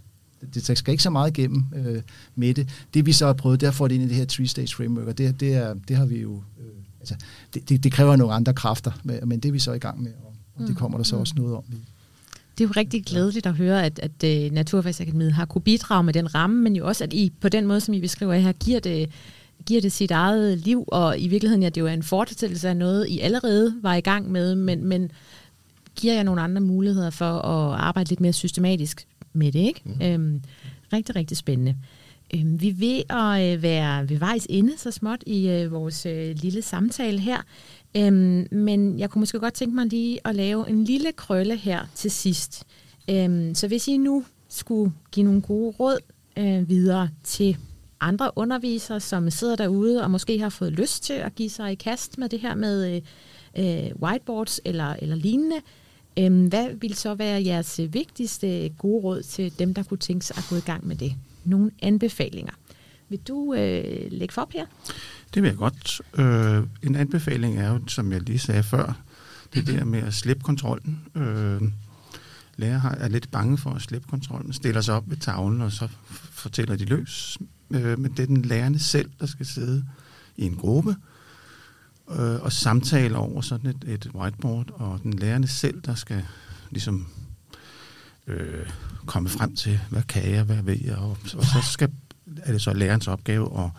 det, 0.54 0.68
der 0.68 0.74
skal 0.74 0.92
ikke 0.92 1.04
så 1.04 1.10
meget 1.10 1.38
igennem 1.38 1.64
øh, 1.76 2.02
med 2.36 2.54
det. 2.54 2.70
Det 2.94 3.06
vi 3.06 3.12
så 3.12 3.26
har 3.26 3.34
prøvet, 3.34 3.60
det 3.60 3.68
er 3.68 3.72
at 3.72 3.76
få 3.76 3.88
det 3.88 3.96
ind 3.96 4.04
i 4.04 4.08
det 4.08 4.16
her 4.16 4.26
three-stage 4.26 4.76
framework, 4.76 5.08
og 5.08 5.18
det, 5.18 5.40
det, 5.40 5.54
er, 5.54 5.76
det 5.88 5.96
har 5.96 6.06
vi 6.06 6.22
jo... 6.22 6.44
Øh, 6.60 6.66
altså, 7.00 7.16
det, 7.54 7.70
det, 7.70 7.84
det 7.84 7.92
kræver 7.92 8.16
nogle 8.16 8.34
andre 8.34 8.54
kræfter, 8.54 8.92
men 9.04 9.40
det 9.40 9.50
er 9.50 9.54
vi 9.54 9.60
så 9.60 9.74
i 9.74 9.80
gang 9.80 10.04
med 10.04 10.12
og 10.56 10.62
det 10.62 10.70
mm. 10.70 10.76
kommer 10.76 10.98
der 10.98 11.06
så 11.06 11.16
også 11.16 11.34
noget 11.38 11.56
om. 11.56 11.64
Det 12.58 12.64
er 12.64 12.68
jo 12.68 12.74
rigtig 12.78 13.06
glædeligt 13.06 13.46
at 13.46 13.54
høre, 13.54 13.86
at, 13.86 14.00
at 14.00 14.46
uh, 14.48 14.54
Naturfagsakademiet 14.54 15.34
har 15.34 15.46
kunne 15.46 15.62
bidrage 15.62 16.04
med 16.04 16.14
den 16.14 16.36
ramme, 16.36 16.62
men 16.62 16.76
jo 16.76 16.88
også, 16.88 17.04
at 17.04 17.14
I 17.14 17.32
på 17.42 17.50
den 17.50 17.66
måde, 17.68 17.82
som 17.82 17.94
I 17.94 18.02
beskriver 18.02 18.34
her, 18.34 18.52
giver 18.52 18.80
det, 18.80 19.10
giver 19.66 19.82
det 19.82 19.92
sit 19.92 20.12
eget 20.12 20.58
liv, 20.58 20.84
og 20.88 21.20
i 21.20 21.28
virkeligheden 21.28 21.64
ja, 21.64 21.70
det 21.70 21.78
er 21.78 21.82
jo 21.82 21.88
en 21.88 22.04
fortællelse 22.04 22.70
af 22.70 22.78
noget, 22.78 23.08
I 23.08 23.20
allerede 23.20 23.76
var 23.82 23.96
i 23.96 24.02
gang 24.02 24.32
med, 24.32 24.56
men, 24.56 24.86
men 24.86 25.12
giver 25.96 26.14
jeg 26.14 26.24
nogle 26.24 26.42
andre 26.42 26.62
muligheder 26.62 27.10
for 27.10 27.40
at 27.40 27.80
arbejde 27.80 28.10
lidt 28.10 28.22
mere 28.22 28.34
systematisk 28.34 29.08
med 29.34 29.52
det. 29.52 29.60
Ikke? 29.60 29.82
Mm. 29.86 30.02
Øhm, 30.02 30.42
rigtig, 30.94 31.16
rigtig 31.16 31.38
spændende. 31.38 31.76
Øhm, 32.34 32.62
vi 32.62 32.70
er 32.70 32.74
ved 32.74 33.04
at 33.10 33.54
øh, 33.54 33.64
være 33.64 34.10
ved 34.10 34.18
vejs 34.18 34.48
ende 34.50 34.74
så 34.78 34.92
småt 34.92 35.24
i 35.26 35.48
øh, 35.50 35.72
vores 35.72 36.06
øh, 36.06 36.36
lille 36.36 36.62
samtale 36.62 37.20
her. 37.20 37.38
Øhm, 37.98 38.48
men 38.52 39.00
jeg 39.00 39.10
kunne 39.10 39.20
måske 39.20 39.40
godt 39.40 39.54
tænke 39.54 39.76
mig 39.76 39.86
lige 39.86 40.20
at 40.28 40.36
lave 40.36 40.70
en 40.70 40.84
lille 40.84 41.12
krølle 41.12 41.56
her 41.56 41.86
til 41.96 42.12
sidst. 42.12 42.64
Øhm, 43.10 43.56
så 43.56 43.68
hvis 43.68 43.88
I 43.88 43.98
nu 43.98 44.26
skulle 44.50 44.94
give 45.12 45.24
nogle 45.24 45.42
gode 45.42 45.76
råd 45.80 46.00
øh, 46.38 46.70
videre 46.70 47.10
til 47.24 47.58
andre 48.00 48.32
undervisere, 48.36 49.00
som 49.00 49.30
sidder 49.30 49.56
derude 49.56 50.04
og 50.04 50.12
måske 50.12 50.40
har 50.40 50.50
fået 50.50 50.72
lyst 50.72 51.04
til 51.04 51.14
at 51.14 51.36
give 51.36 51.50
sig 51.50 51.72
i 51.72 51.76
kast 51.76 52.18
med 52.18 52.30
det 52.30 52.40
her 52.40 52.56
med 52.56 52.96
øh, 52.96 53.02
øh 53.58 53.92
whiteboards 54.02 54.62
eller, 54.66 54.96
eller 55.00 55.16
lignende, 55.16 55.62
øh, 56.20 56.48
hvad 56.48 56.70
vil 56.74 56.96
så 56.96 57.14
være 57.14 57.46
jeres 57.46 57.80
vigtigste 57.90 58.70
gode 58.70 59.04
råd 59.04 59.22
til 59.22 59.60
dem, 59.60 59.74
der 59.74 59.84
kunne 59.84 59.98
tænke 59.98 60.26
sig 60.26 60.38
at 60.38 60.46
gå 60.50 60.56
i 60.56 60.66
gang 60.66 60.88
med 60.88 60.96
det? 60.96 61.14
Nogle 61.44 61.72
anbefalinger. 61.82 62.54
Vil 63.10 63.20
du 63.20 63.54
øh, 63.54 64.12
lægge 64.12 64.34
for, 64.34 64.42
op 64.42 64.52
her? 64.52 64.66
Det 65.36 65.44
vil 65.44 65.50
jeg 65.50 65.58
godt. 65.58 66.02
Øh, 66.14 66.64
en 66.84 66.96
anbefaling 66.96 67.58
er 67.58 67.70
jo, 67.70 67.80
som 67.88 68.12
jeg 68.12 68.22
lige 68.22 68.40
sagde 68.40 68.64
før, 68.64 68.94
det 69.54 69.68
der 69.68 69.84
med 69.84 70.00
at 70.00 70.14
slippe 70.14 70.44
kontrollen. 70.44 71.02
Øh, 71.16 71.62
lærer 72.58 72.82
er 72.82 73.08
lidt 73.08 73.32
bange 73.32 73.58
for 73.58 73.72
at 73.72 73.82
slippe 73.82 74.08
kontrollen, 74.08 74.54
stiller 74.54 74.82
sig 74.82 74.96
op 74.96 75.10
ved 75.10 75.18
tavlen, 75.18 75.62
og 75.62 75.72
så 75.72 75.88
fortæller 76.32 76.76
de 76.76 76.86
løs. 76.86 77.38
Øh, 77.72 78.00
men 78.00 78.12
det 78.12 78.20
er 78.20 78.28
den 78.28 78.42
lærende 78.42 78.80
selv, 78.80 79.10
der 79.20 79.26
skal 79.26 79.46
sidde 79.46 79.86
i 80.38 80.46
en 80.46 80.56
gruppe 80.56 80.96
øh, 82.12 82.42
og 82.42 82.52
samtale 82.52 83.18
over 83.18 83.42
sådan 83.42 83.70
et, 83.70 83.84
et 83.88 84.10
whiteboard, 84.14 84.72
og 84.74 85.00
den 85.04 85.14
lærende 85.14 85.48
selv, 85.48 85.82
der 85.82 85.96
skal 85.96 86.26
ligesom 86.70 87.08
øh, 88.28 88.70
komme 89.06 89.30
frem 89.30 89.56
til, 89.56 89.80
hvad 89.90 90.04
kan 90.04 90.32
jeg, 90.32 90.44
hvad 90.44 90.62
ved 90.62 90.78
jeg, 90.84 90.96
og, 90.96 91.18
og 91.38 91.44
så 91.44 91.62
skal, 91.72 91.92
er 92.38 92.52
det 92.52 92.62
så 92.62 92.74
lærerens 92.74 93.08
opgave 93.08 93.64
at 93.64 93.70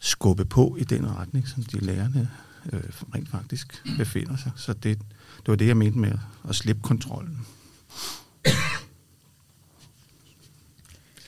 skubbe 0.00 0.44
på 0.44 0.76
i 0.78 0.84
den 0.84 1.16
retning, 1.16 1.48
som 1.48 1.62
de 1.62 1.78
lærerne 1.78 2.30
øh, 2.72 2.82
rent 3.14 3.28
faktisk 3.28 3.84
befinder 3.98 4.36
sig. 4.36 4.52
Så 4.56 4.72
det, 4.72 4.98
det 5.38 5.48
var 5.48 5.56
det, 5.56 5.66
jeg 5.66 5.76
mente 5.76 5.98
med 5.98 6.12
at 6.48 6.54
slippe 6.54 6.82
kontrollen. 6.82 7.46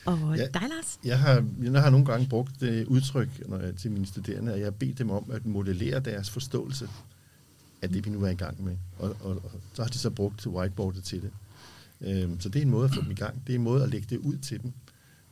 Og 0.05 0.37
ja, 0.37 0.47
dig, 0.47 0.63
Lars? 0.63 0.99
Jeg 1.05 1.19
har, 1.19 1.45
jeg 1.63 1.83
har 1.83 1.91
nogle 1.91 2.07
gange 2.07 2.29
brugt 2.29 2.61
det 2.61 2.87
udtryk 2.87 3.29
når 3.49 3.59
jeg, 3.59 3.77
til 3.77 3.91
mine 3.91 4.07
studerende, 4.07 4.53
at 4.53 4.59
jeg 4.59 4.67
har 4.67 4.71
bedt 4.71 4.99
dem 4.99 5.11
om 5.11 5.31
at 5.33 5.47
modellere 5.47 6.01
deres 6.01 6.31
forståelse 6.31 6.89
af 7.83 7.89
det, 7.89 8.05
vi 8.05 8.11
nu 8.11 8.25
er 8.25 8.31
i 8.31 8.35
gang 8.35 8.65
med. 8.65 8.77
Og, 8.99 9.17
og, 9.21 9.31
og 9.31 9.51
så 9.73 9.83
har 9.83 9.89
de 9.89 9.99
så 9.99 10.11
brugt 10.11 10.47
whiteboardet 10.47 11.05
til 11.05 11.23
det. 11.23 11.31
Øhm, 12.01 12.41
så 12.41 12.49
det 12.49 12.59
er 12.59 12.63
en 12.63 12.71
måde 12.71 12.85
at 12.85 12.95
få 12.95 13.03
dem 13.03 13.11
i 13.11 13.15
gang. 13.15 13.47
Det 13.47 13.53
er 13.53 13.59
en 13.59 13.65
måde 13.65 13.83
at 13.83 13.89
lægge 13.89 14.07
det 14.11 14.19
ud 14.19 14.37
til 14.37 14.63
dem 14.63 14.73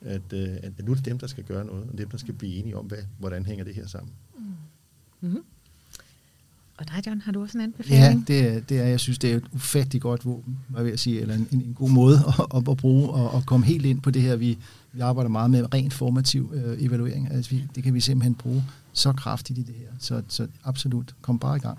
at, 0.00 0.32
øh, 0.32 0.48
at 0.62 0.72
nu 0.84 0.90
er 0.90 0.96
det 0.96 1.04
dem, 1.04 1.18
der 1.18 1.26
skal 1.26 1.44
gøre 1.44 1.64
noget, 1.64 1.84
og 1.92 1.98
dem, 1.98 2.08
der 2.08 2.18
skal 2.18 2.34
blive 2.34 2.54
enige 2.54 2.76
om, 2.76 2.87
hvad, 2.87 2.98
hvordan 3.18 3.46
hænger 3.46 3.64
det 3.64 3.74
her 3.74 3.87
sammen. 3.87 4.12
Mm. 4.38 4.44
Mm-hmm. 5.20 5.42
Og 6.78 6.88
dig, 6.88 7.02
John, 7.06 7.20
har 7.20 7.32
du 7.32 7.42
også 7.42 7.58
en 7.58 7.64
anbefaling? 7.64 8.26
Ja, 8.28 8.34
det 8.34 8.48
er, 8.48 8.61
det 8.61 8.78
er, 8.78 8.84
jeg 8.84 9.00
synes, 9.00 9.18
det 9.18 9.32
er 9.32 9.37
et 9.37 9.44
ufattigt 9.52 10.02
godt 10.02 10.24
våben, 10.24 10.58
hvad 10.68 10.82
vil 10.82 10.90
jeg 10.90 10.98
sige, 10.98 11.20
eller 11.20 11.34
en, 11.34 11.48
en 11.52 11.74
god 11.74 11.90
måde 11.90 12.18
at, 12.54 12.68
at 12.68 12.76
bruge 12.76 13.08
og 13.08 13.37
at 13.37 13.46
komme 13.46 13.66
helt 13.66 13.87
ind 13.87 14.00
på 14.00 14.11
det 14.11 14.22
her. 14.22 14.37
Vi, 14.37 14.58
vi 14.92 15.00
arbejder 15.00 15.28
meget 15.28 15.50
med 15.50 15.74
rent 15.74 15.92
formativ 15.92 16.52
øh, 16.54 16.82
evaluering. 16.82 17.32
Altså, 17.32 17.50
vi, 17.50 17.64
det 17.74 17.82
kan 17.82 17.94
vi 17.94 18.00
simpelthen 18.00 18.34
bruge 18.34 18.64
så 18.92 19.12
kraftigt 19.12 19.58
i 19.58 19.62
det 19.62 19.74
her. 19.74 19.88
Så, 19.98 20.22
så 20.28 20.48
absolut, 20.64 21.14
kom 21.22 21.38
bare 21.38 21.56
i 21.56 21.61
gang. 21.61 21.78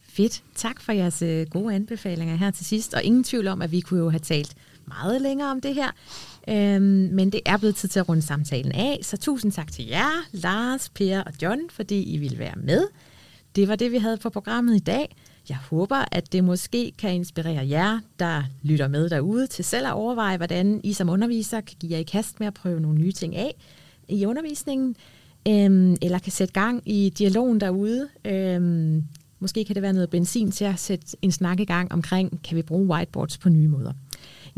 Fedt. 0.00 0.42
Tak 0.54 0.80
for 0.80 0.92
jeres 0.92 1.22
øh, 1.22 1.46
gode 1.46 1.74
anbefalinger 1.74 2.36
her 2.36 2.50
til 2.50 2.66
sidst. 2.66 2.94
Og 2.94 3.02
ingen 3.02 3.24
tvivl 3.24 3.48
om, 3.48 3.62
at 3.62 3.72
vi 3.72 3.80
kunne 3.80 4.00
jo 4.00 4.10
have 4.10 4.20
talt 4.20 4.56
meget 4.88 5.22
længere 5.22 5.50
om 5.50 5.60
det 5.60 5.74
her. 5.74 5.90
Øhm, 6.48 6.82
men 7.12 7.32
det 7.32 7.40
er 7.46 7.56
blevet 7.56 7.76
tid 7.76 7.88
til 7.88 8.00
at 8.00 8.08
runde 8.08 8.22
samtalen 8.22 8.72
af. 8.72 8.98
Så 9.02 9.16
tusind 9.16 9.52
tak 9.52 9.72
til 9.72 9.86
jer, 9.86 10.26
Lars, 10.32 10.88
Per 10.88 11.20
og 11.20 11.32
John, 11.42 11.60
fordi 11.70 12.02
I 12.02 12.16
ville 12.16 12.38
være 12.38 12.54
med. 12.56 12.86
Det 13.56 13.68
var 13.68 13.76
det, 13.76 13.92
vi 13.92 13.98
havde 13.98 14.16
på 14.16 14.30
programmet 14.30 14.76
i 14.76 14.78
dag. 14.78 15.16
Jeg 15.48 15.56
håber, 15.56 16.04
at 16.12 16.32
det 16.32 16.44
måske 16.44 16.92
kan 16.98 17.14
inspirere 17.14 17.68
jer, 17.68 18.00
der 18.18 18.42
lytter 18.62 18.88
med 18.88 19.08
derude, 19.08 19.46
til 19.46 19.64
selv 19.64 19.86
at 19.86 19.92
overveje, 19.92 20.36
hvordan 20.36 20.80
I 20.84 20.92
som 20.92 21.08
underviser 21.08 21.60
kan 21.60 21.76
give 21.80 21.92
jer 21.92 21.98
i 21.98 22.02
kast 22.02 22.40
med 22.40 22.46
at 22.46 22.54
prøve 22.54 22.80
nogle 22.80 22.98
nye 22.98 23.12
ting 23.12 23.36
af 23.36 23.54
i 24.08 24.26
undervisningen, 24.26 24.96
øhm, 25.48 25.96
eller 26.02 26.18
kan 26.18 26.32
sætte 26.32 26.54
gang 26.54 26.82
i 26.86 27.10
dialogen 27.18 27.60
derude. 27.60 28.08
Øhm, 28.24 29.04
måske 29.38 29.64
kan 29.64 29.74
det 29.74 29.82
være 29.82 29.92
noget 29.92 30.10
benzin 30.10 30.52
til 30.52 30.64
at 30.64 30.78
sætte 30.78 31.06
en 31.22 31.32
snak 31.32 31.60
i 31.60 31.64
gang 31.64 31.92
omkring, 31.92 32.42
kan 32.42 32.56
vi 32.56 32.62
bruge 32.62 32.86
whiteboards 32.86 33.38
på 33.38 33.48
nye 33.48 33.68
måder. 33.68 33.92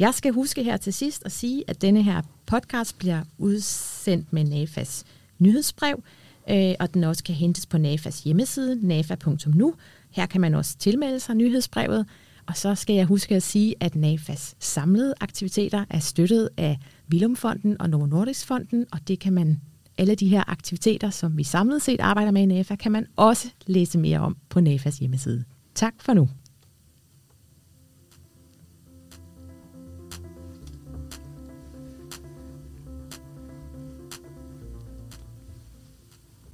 Jeg 0.01 0.15
skal 0.15 0.33
huske 0.33 0.63
her 0.63 0.77
til 0.77 0.93
sidst 0.93 1.23
at 1.25 1.33
sige, 1.33 1.65
at 1.69 1.83
denne 1.83 2.03
her 2.03 2.23
podcast 2.47 2.99
bliver 2.99 3.23
udsendt 3.39 4.33
med 4.33 4.45
NAFAs 4.45 5.05
nyhedsbrev, 5.39 6.03
øh, 6.51 6.75
og 6.81 6.95
den 6.95 7.05
også 7.05 7.25
kan 7.25 7.35
hentes 7.35 7.67
på 7.67 7.79
NAFAs 7.79 8.23
hjemmeside, 8.23 8.87
nafa.nu. 8.87 9.75
Her 10.11 10.27
kan 10.27 10.41
man 10.41 10.55
også 10.55 10.79
tilmelde 10.79 11.21
sig 11.21 11.35
nyhedsbrevet, 11.35 12.07
og 12.47 12.57
så 12.57 12.75
skal 12.75 12.97
jeg 12.97 13.07
huske 13.07 13.37
at 13.37 13.43
sige, 13.43 13.75
at 13.81 13.95
NAFAs 13.95 14.55
samlede 14.59 15.15
aktiviteter 15.21 15.85
er 15.91 15.99
støttet 15.99 16.49
af 16.57 16.79
Vilumfonden 17.09 17.81
og 17.81 17.91
Novo 17.91 18.07
Nordisk 18.07 18.47
Fonden, 18.47 18.87
og 18.93 19.09
det 19.09 19.19
kan 19.19 19.33
man 19.33 19.61
alle 19.99 20.15
de 20.15 20.29
her 20.29 20.51
aktiviteter, 20.51 21.11
som 21.11 21.37
vi 21.37 21.45
samlet 21.45 21.83
set 21.83 22.01
arbejder 22.01 22.31
med 22.31 22.43
i 22.43 22.47
NAFA, 22.47 22.77
kan 22.77 22.93
man 22.93 23.07
også 23.17 23.49
læse 23.67 23.99
mere 23.99 24.19
om 24.19 24.37
på 24.49 24.61
NAFAs 24.61 24.99
hjemmeside. 24.99 25.45
Tak 25.75 25.95
for 25.99 26.15
nu. 26.15 26.29